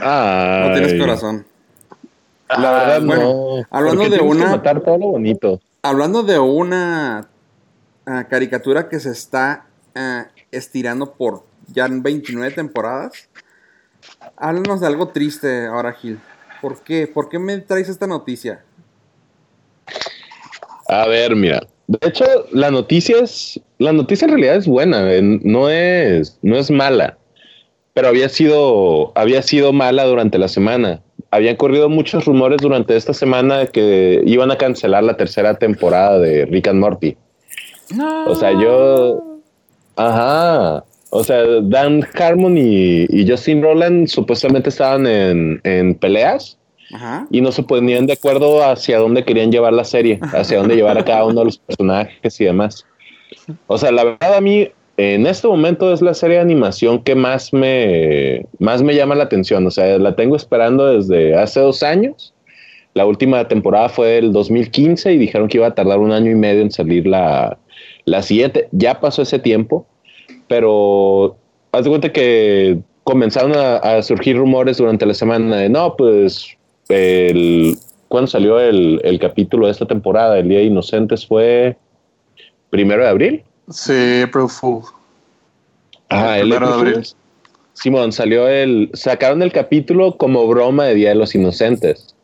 [0.00, 1.46] No tienes corazón.
[2.48, 3.66] La verdad, no.
[3.70, 4.50] Hablando de una.
[4.50, 5.60] matar todo lo bonito.
[5.82, 7.28] Hablando de una
[8.06, 13.28] ah, caricatura que se está ah, estirando por ya 29 temporadas.
[14.36, 16.20] Háblanos de algo triste ahora, Gil.
[16.60, 17.06] ¿Por qué?
[17.06, 18.64] ¿Por qué me traes esta noticia?
[20.88, 21.60] A ver, mira.
[21.86, 23.60] De hecho, la noticia es.
[23.78, 25.04] La noticia en realidad es buena.
[25.20, 27.18] No es, no es mala.
[27.94, 29.12] Pero había sido.
[29.14, 31.02] Había sido mala durante la semana.
[31.30, 36.18] Habían corrido muchos rumores durante esta semana de que iban a cancelar la tercera temporada
[36.18, 37.16] de Rick and Morty.
[37.94, 38.26] No.
[38.26, 39.40] O sea, yo.
[39.96, 40.84] Ajá.
[41.14, 46.56] O sea, Dan Harmon y, Justin Roland supuestamente estaban en, peleas
[47.30, 50.98] y no se ponían de acuerdo hacia dónde querían llevar la serie, hacia dónde llevar
[50.98, 52.84] a cada uno de los personajes y demás.
[53.66, 57.14] O sea, la verdad a mí en este momento es la serie de animación que
[57.14, 59.66] más me, más me llama la atención.
[59.66, 62.34] O sea, la tengo esperando desde hace dos años.
[62.94, 66.34] La última temporada fue el 2015 y dijeron que iba a tardar un año y
[66.34, 67.58] medio en salir la,
[68.04, 68.68] la siguiente.
[68.70, 69.86] Ya pasó ese tiempo
[70.52, 71.38] pero
[71.72, 77.76] haz de cuenta que comenzaron a, surgir rumores durante la semana de no, pues el,
[78.08, 81.76] cuando salió el, capítulo de esta temporada, el Día de Inocentes, fue
[82.70, 83.44] primero de abril.
[83.70, 84.82] Sí, April Fool.
[86.08, 87.06] Ah, el, primero de abril.
[87.74, 88.90] Simón, salió el.
[88.92, 92.14] Sacaron el capítulo como broma de Día de los Inocentes.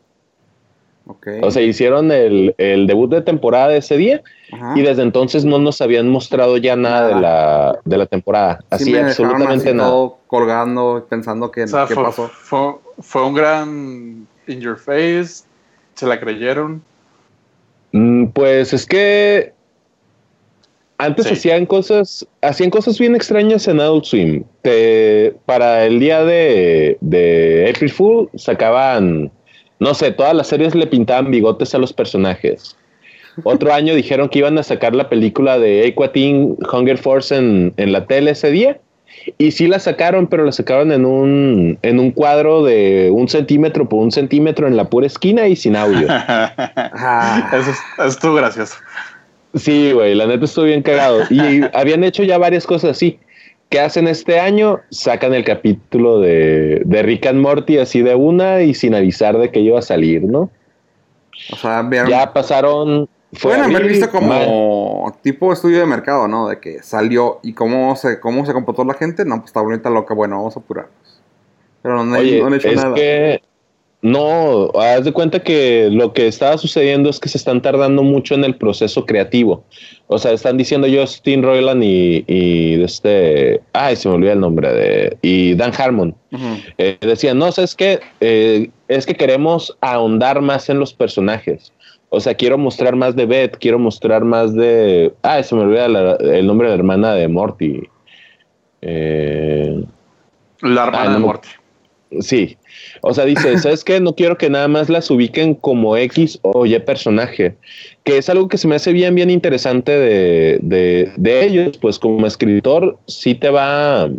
[1.41, 4.21] O sea, hicieron el, debut de temporada ese día
[4.75, 8.59] y desde entonces no nos habían mostrado ya nada, De, la, temporada.
[8.69, 10.11] Así, absolutamente nada.
[10.27, 12.29] colgando, pensando que qué fue, pasó.
[12.99, 15.43] Fue, un gran in your face.
[15.95, 16.81] ¿Se la creyeron?
[17.91, 19.53] Mm, pues es que
[20.97, 24.43] antes hacían cosas, hacían cosas bien extrañas en Adult Swim.
[25.45, 29.31] para el día de, de April Fool sacaban
[29.79, 32.75] no sé, todas las series le pintaban bigotes a los personajes.
[33.43, 38.05] Otro año dijeron que iban a sacar la película de Aquatine Hunger Force en, la
[38.05, 38.79] tele ese día.
[39.37, 43.87] Y sí la sacaron, pero la sacaron en un, en un cuadro de un centímetro
[43.87, 46.07] por un centímetro en la pura esquina y sin audio.
[47.53, 47.71] eso,
[48.05, 48.75] estuvo gracioso.
[49.55, 51.23] Sí, güey, la neta estuvo bien cagado.
[51.29, 53.19] Y habían hecho ya varias cosas así.
[53.69, 54.79] ¿Qué hacen este año?
[54.89, 59.51] Sacan el capítulo de, de Rick and Morty así de una y sin avisar de
[59.51, 60.49] que iba a salir, ¿no?
[61.51, 63.07] O sea, Ya pasaron.
[63.41, 66.47] Pueden haber visto como tipo estudio de mercado, ¿no?
[66.47, 69.23] De que salió y cómo se, cómo se comportó la gente.
[69.23, 70.13] No, pues está bonita loca.
[70.13, 71.21] Bueno, vamos a apurarnos.
[71.81, 73.41] Pero no, Oye, han hecho es Que
[74.01, 78.33] no, haz de cuenta que lo que estaba sucediendo es que se están tardando mucho
[78.33, 79.65] en el proceso creativo.
[80.07, 84.73] O sea, están diciendo Justin Roiland y, y este, ay, se me olvidó el nombre
[84.73, 86.15] de, y Dan Harmon.
[86.77, 91.73] Eh, decían, no, es que eh, es que queremos ahondar más en los personajes.
[92.09, 95.85] O sea, quiero mostrar más de Beth, quiero mostrar más de, ay, se me olvida
[95.85, 97.83] el nombre de la hermana de Morty.
[98.81, 99.83] Eh,
[100.61, 101.49] la hermana de Morty.
[102.21, 102.57] Sí,
[103.01, 103.99] o sea, dice, ¿sabes qué?
[103.99, 107.55] No quiero que nada más las ubiquen como X o Y personaje,
[108.03, 112.97] que es algo que se me hace bien, bien interesante de, ellos, pues como escritor
[113.07, 114.09] sí te va,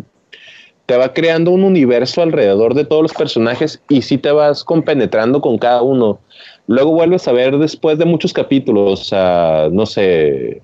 [0.85, 5.41] te va creando un universo alrededor de todos los personajes y sí te vas compenetrando
[5.41, 6.19] con cada uno.
[6.67, 10.61] Luego vuelves a ver después de muchos capítulos a, no sé,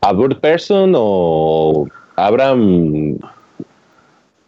[0.00, 3.18] a Bird Person o Abraham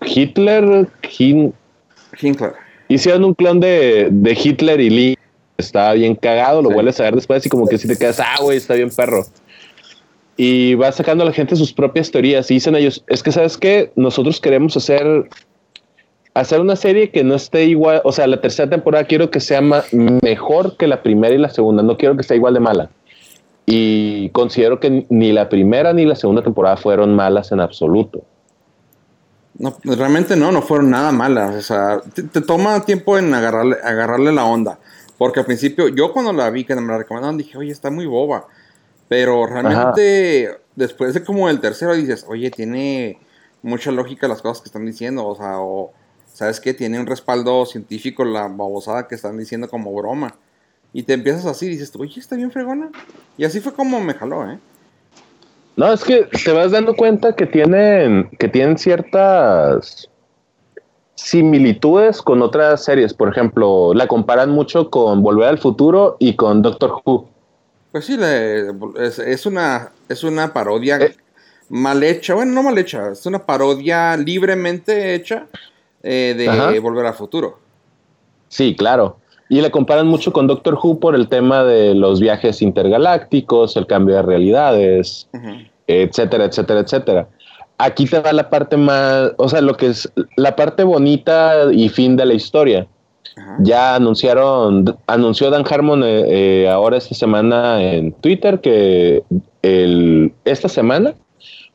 [0.06, 1.52] Hitler, Hitler.
[2.88, 5.18] Hicieron un clon de, Hitler y Lee.
[5.58, 8.36] Está bien cagado, lo vuelves a ver después y como que si te quedas, ah,
[8.42, 9.24] güey, está bien perro.
[10.36, 13.56] Y va sacando a la gente sus propias teorías y dicen ellos, es que sabes
[13.56, 15.30] qué, nosotros queremos hacer,
[16.36, 19.62] hacer una serie que no esté igual, o sea, la tercera temporada quiero que sea
[20.22, 22.90] mejor que la primera y la segunda, no quiero que sea igual de mala.
[23.64, 28.22] Y considero que ni la primera ni la segunda temporada fueron malas en absoluto.
[29.58, 31.56] No, realmente no, no fueron nada malas.
[31.56, 34.78] O sea, te, toma tiempo en agarrarle, agarrarle la onda.
[35.16, 38.04] Porque al principio, yo cuando la vi, que me la recomendaron, dije, oye, está muy
[38.04, 38.46] boba.
[39.08, 43.18] Pero realmente, después de como el tercero, dices, oye, tiene
[43.62, 45.26] mucha lógica las cosas que están diciendo.
[45.26, 45.92] O sea, o,
[46.36, 46.74] ¿sabes qué?
[46.74, 50.34] Tiene un respaldo científico la babosada que están diciendo como broma.
[50.92, 52.90] Y te empiezas así, dices, oye, está bien fregona.
[53.38, 54.58] Y así fue como me jaló, ¿eh?
[55.76, 60.10] No, es que te vas dando cuenta que tienen, que tienen ciertas
[61.14, 63.14] similitudes con otras series.
[63.14, 67.30] Por ejemplo, la comparan mucho con Volver al Futuro y con Doctor Who.
[67.92, 68.18] Pues sí,
[68.98, 71.16] es, una, es una parodia eh.
[71.70, 72.34] mal hecha.
[72.34, 75.46] Bueno, no mal hecha, es una parodia libremente hecha
[76.06, 77.58] eh, de Volver al Futuro.
[78.48, 79.18] Sí, claro.
[79.48, 83.86] Y le comparan mucho con Doctor Who por el tema de los viajes intergalácticos, el
[83.86, 85.28] cambio de realidades,
[85.86, 87.28] etcétera, etcétera, etcétera.
[87.78, 91.88] Aquí te da la parte más, o sea, lo que es la parte bonita y
[91.88, 92.86] fin de la historia.
[93.60, 99.22] Ya anunciaron, anunció Dan Harmon eh, eh, ahora esta semana en Twitter que
[99.60, 101.14] el, esta semana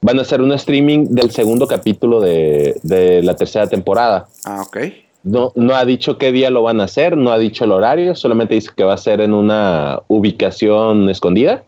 [0.01, 4.27] van a hacer un streaming del segundo capítulo de, de la tercera temporada.
[4.45, 4.77] Ah, ok.
[5.23, 8.15] No, no ha dicho qué día lo van a hacer, no ha dicho el horario,
[8.15, 11.63] solamente dice que va a ser en una ubicación escondida.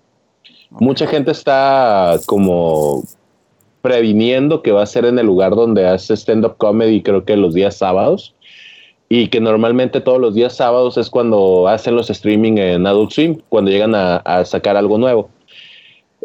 [0.72, 3.04] Mucha gente está como
[3.84, 7.54] previniendo que va a ser en el lugar donde hace stand-up comedy, creo que los
[7.54, 8.34] días sábados.
[9.10, 13.38] Y que normalmente todos los días sábados es cuando hacen los streaming en Adult Swim,
[13.50, 15.30] cuando llegan a sacar algo nuevo.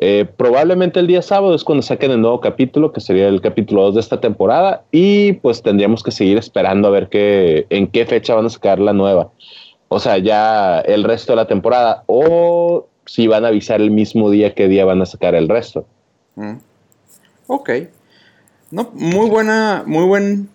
[0.01, 3.83] Eh, probablemente el día sábado es cuando saquen el nuevo capítulo, que sería el capítulo
[3.83, 8.07] 2 de esta temporada, y pues tendríamos que seguir esperando a ver qué, en qué
[8.07, 9.31] fecha van a sacar la nueva.
[9.89, 14.31] O sea, ya el resto de la temporada, o si van a avisar el mismo
[14.31, 15.87] día qué día van a sacar el resto.
[16.37, 16.59] Mm.
[17.49, 17.71] Ok.
[18.71, 20.51] No, muy buena, muy buen,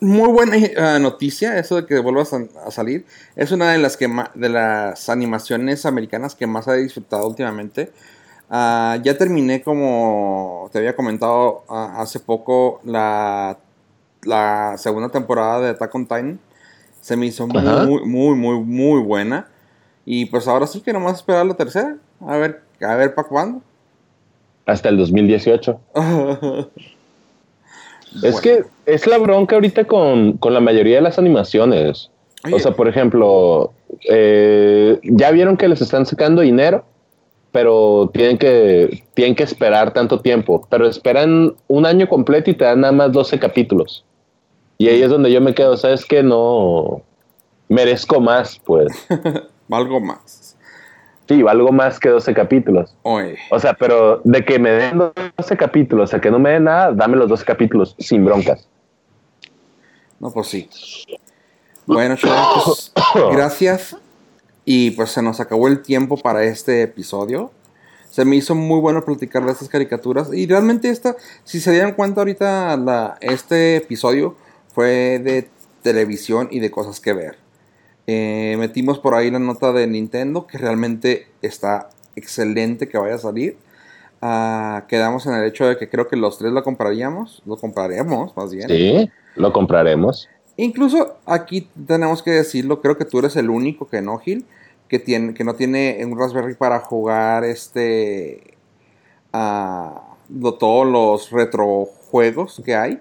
[0.00, 3.06] muy buena eh, noticia eso de que vuelvas a, salir.
[3.36, 7.90] Es una de las que de las animaciones americanas que más he disfrutado últimamente.
[8.56, 13.58] Ah, ya terminé, como te había comentado ah, hace poco, la,
[14.22, 16.38] la, segunda temporada de Attack on Titan.
[17.00, 19.48] Se me hizo muy, muy, muy, muy buena.
[20.06, 21.96] Y pues ahora sí que nomás esperar la tercera.
[22.20, 23.60] A ver, a ver para cuándo.
[24.66, 25.80] Hasta el 2018.
[28.22, 32.12] Es que es la bronca ahorita con, la mayoría de las animaciones.
[32.52, 33.72] O sea, por ejemplo,
[34.08, 36.84] eh, ya vieron que les están sacando dinero
[37.54, 40.66] pero tienen que, tienen que esperar tanto tiempo.
[40.68, 44.04] Pero esperan un año completo y te dan nada más 12 capítulos.
[44.76, 47.02] Y ahí es donde yo me quedo, ¿sabes que No
[47.68, 48.92] merezco más, pues.
[49.68, 50.56] valgo más.
[51.28, 52.96] Sí, valgo más que 12 capítulos.
[53.04, 54.98] O sea, pero de que me den
[55.36, 58.68] 12 capítulos, o sea, que no me den nada, dame los 12 capítulos sin broncas.
[60.18, 60.68] No, pues sí.
[61.86, 63.96] Bueno, chavos, pues, gracias
[64.64, 67.50] y pues se nos acabó el tiempo para este episodio.
[68.10, 70.32] Se me hizo muy bueno platicar de estas caricaturas.
[70.32, 74.36] Y realmente esta, si se dieron cuenta ahorita, la, este episodio
[74.72, 75.48] fue de
[75.82, 77.36] televisión y de cosas que ver.
[78.06, 83.18] Eh, metimos por ahí la nota de Nintendo, que realmente está excelente que vaya a
[83.18, 83.56] salir.
[84.22, 87.42] Ah, quedamos en el hecho de que creo que los tres lo compraríamos.
[87.44, 88.68] Lo compraremos, más bien.
[88.68, 90.28] Sí, lo compraremos.
[90.56, 94.44] Incluso aquí tenemos que decirlo, creo que tú eres el único que no, Gil,
[94.88, 98.54] que, tiene, que no tiene un Raspberry para jugar este
[99.32, 103.00] todos los retrojuegos que hay.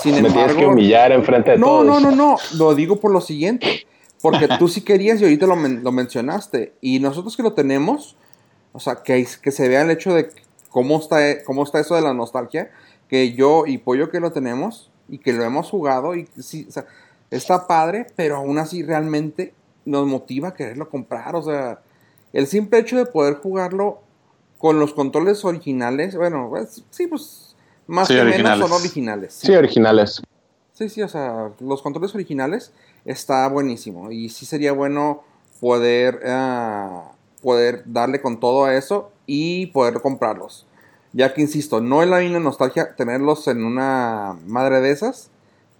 [0.00, 1.86] Sin Me embargo, tienes que humillar enfrente de no, todos.
[1.86, 3.86] No, no, no, lo digo por lo siguiente,
[4.22, 8.16] porque tú sí querías y ahorita lo, lo mencionaste, y nosotros que lo tenemos,
[8.72, 10.30] o sea, que, que se vea el hecho de
[10.70, 12.70] cómo está, cómo está eso de la nostalgia,
[13.08, 16.72] que yo y Pollo que lo tenemos, y que lo hemos jugado y sí, o
[16.72, 16.86] sea,
[17.30, 19.54] está padre, pero aún así realmente
[19.84, 21.34] nos motiva a quererlo comprar.
[21.34, 21.80] O sea,
[22.32, 24.00] el simple hecho de poder jugarlo
[24.58, 27.56] con los controles originales, bueno, pues, sí, pues
[27.86, 29.34] más que menos son originales.
[29.34, 29.54] Sí.
[29.54, 30.22] originales.
[30.72, 32.72] Sí, sí, o sea, los controles originales
[33.04, 35.24] está buenísimo y sí sería bueno
[35.60, 37.02] poder, uh,
[37.42, 40.67] poder darle con todo a eso y poder comprarlos.
[41.12, 45.30] Ya que insisto, no es la misma nostalgia tenerlos en una madre de esas,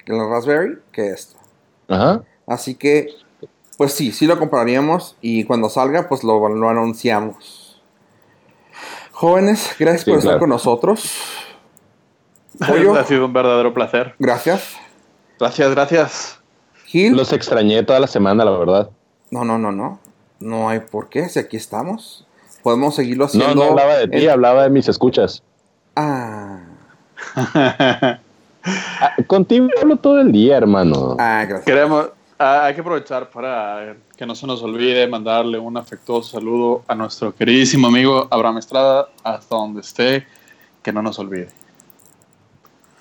[0.07, 1.37] en la Raspberry, que esto.
[1.89, 2.23] Ajá.
[2.47, 3.11] Así que,
[3.77, 7.81] pues sí, sí lo compraríamos y cuando salga, pues lo, lo anunciamos.
[9.13, 11.13] Jóvenes, gracias por estar con nosotros.
[12.61, 14.15] ha sido un verdadero placer.
[14.19, 14.77] Gracias.
[15.39, 16.41] Gracias, gracias.
[16.87, 17.17] Gil.
[17.17, 18.91] Los extrañé toda la semana, la verdad.
[19.31, 20.01] No, no, no, no.
[20.41, 22.28] No hay por qué, si aquí estamos
[22.63, 23.55] podemos seguirlo haciendo.
[23.55, 25.43] No, no hablaba de ti, hablaba de mis escuchas.
[25.97, 26.61] Ah.
[27.37, 28.19] ah.
[29.27, 31.17] Contigo hablo todo el día, hermano.
[31.19, 31.65] Ah, gracias.
[31.65, 36.83] Queremos, ah, hay que aprovechar para que no se nos olvide mandarle un afectuoso saludo
[36.89, 40.27] a nuestro queridísimo amigo Abraham Estrada, hasta donde esté,
[40.83, 41.49] que no nos olvide.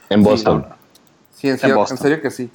[0.09, 0.65] En Boston.
[1.33, 2.49] Sí, en, serio, en serio que sí.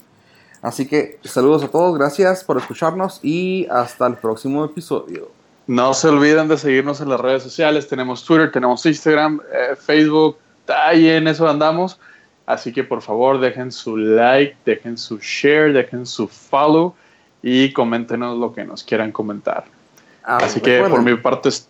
[0.61, 5.42] Así que saludos a todos, gracias por escucharnos y hasta el próximo episodio.
[5.67, 7.87] No se olviden de seguirnos en las redes sociales.
[7.87, 10.37] Tenemos Twitter, tenemos Instagram, eh, Facebook.
[10.67, 11.99] Ahí en eso andamos.
[12.45, 16.93] Así que por favor dejen su like, dejen su share, dejen su follow
[17.41, 19.65] y coméntenos lo que nos quieran comentar.
[20.23, 21.67] Ah, Así que por mi parte es,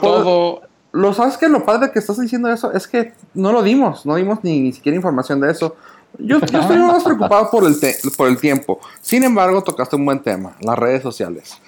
[0.00, 0.62] todo.
[0.92, 4.14] Lo sabes que lo padre que estás diciendo eso es que no lo dimos, no
[4.14, 5.76] dimos ni, ni siquiera información de eso,
[6.18, 7.76] Yo, estoy más preocupado por el,
[8.16, 8.80] por el tiempo.
[9.02, 11.58] Sin embargo, tocaste un buen tema, las redes sociales.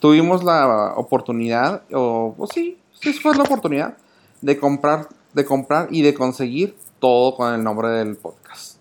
[0.00, 3.96] Tuvimos la oportunidad, o pues sí, sí fue la oportunidad
[4.40, 8.78] de comprar, de comprar y de conseguir todo con el nombre del podcast.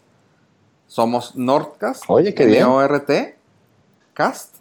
[0.88, 2.04] Somos Nordcast.
[2.08, 2.64] Oye, qué bien.
[2.64, 3.38] N-O-R-T,
[4.14, 4.56] Cast.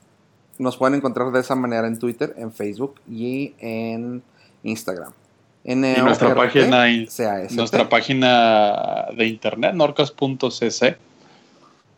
[0.59, 4.23] Nos pueden encontrar de esa manera en Twitter, en Facebook y en
[4.65, 5.13] Instagram.
[5.65, 6.87] En nuestra página,
[7.51, 10.97] nuestra página de internet, norcas.cc.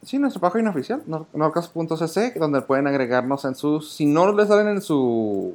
[0.02, 3.92] Sí, nuestra página oficial, norcas.cc, donde pueden agregarnos en sus.
[3.92, 5.54] Si no les salen en su.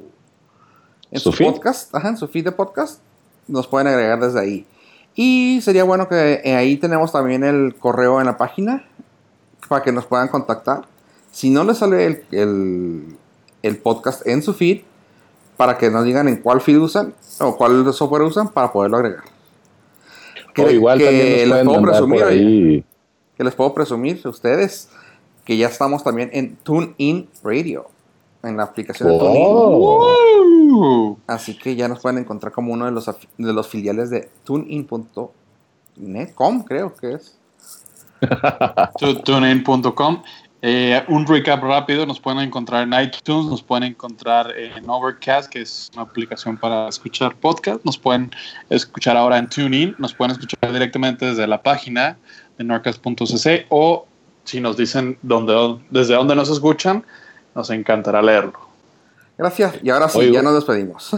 [1.10, 3.00] En su, podcast, ajá, en su feed de podcast,
[3.48, 4.66] nos pueden agregar desde ahí.
[5.14, 8.84] Y sería bueno que eh, ahí tenemos también el correo en la página
[9.68, 10.82] para que nos puedan contactar.
[11.30, 13.16] Si no les sale el,
[13.62, 14.82] el, podcast en su feed,
[15.56, 19.24] para que nos digan en cuál feed usan o cuál software usan para poderlo agregar.
[20.54, 22.84] Que, igual que les puedo presumir,
[23.36, 24.90] que les puedo presumir a ustedes
[25.44, 27.86] que ya estamos también en TuneIn Radio,
[28.42, 29.46] en la aplicación de TuneIn.
[29.48, 31.18] Oh.
[31.26, 36.64] Así que ya nos pueden encontrar como uno de los, de los filiales de tunein.net.com,
[36.64, 37.38] creo que es.
[39.24, 40.22] tunein.com.
[40.62, 45.60] Eh, un recap rápido, nos pueden encontrar en iTunes, nos pueden encontrar en Overcast, que
[45.60, 48.32] es una aplicación para escuchar podcast, nos pueden
[48.68, 52.16] escuchar ahora en TuneIn, nos pueden escuchar directamente desde la página
[52.58, 54.06] de norcas.cc o
[54.44, 57.04] si nos dicen dónde, desde dónde nos escuchan,
[57.54, 58.54] nos encantará leerlo.
[59.36, 59.74] Gracias.
[59.82, 61.10] Y ahora sí, ya nos despedimos.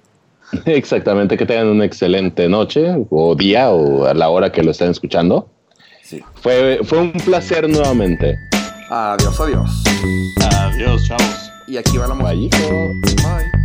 [0.66, 4.90] Exactamente, que tengan una excelente noche o día o a la hora que lo estén
[4.90, 5.48] escuchando.
[6.02, 6.22] Sí.
[6.34, 8.36] Fue, fue un placer nuevamente.
[8.90, 9.70] Adiós, adiós.
[10.56, 11.50] Adiós, chavos.
[11.68, 12.58] Y aquí va la música.
[12.58, 13.61] Bye.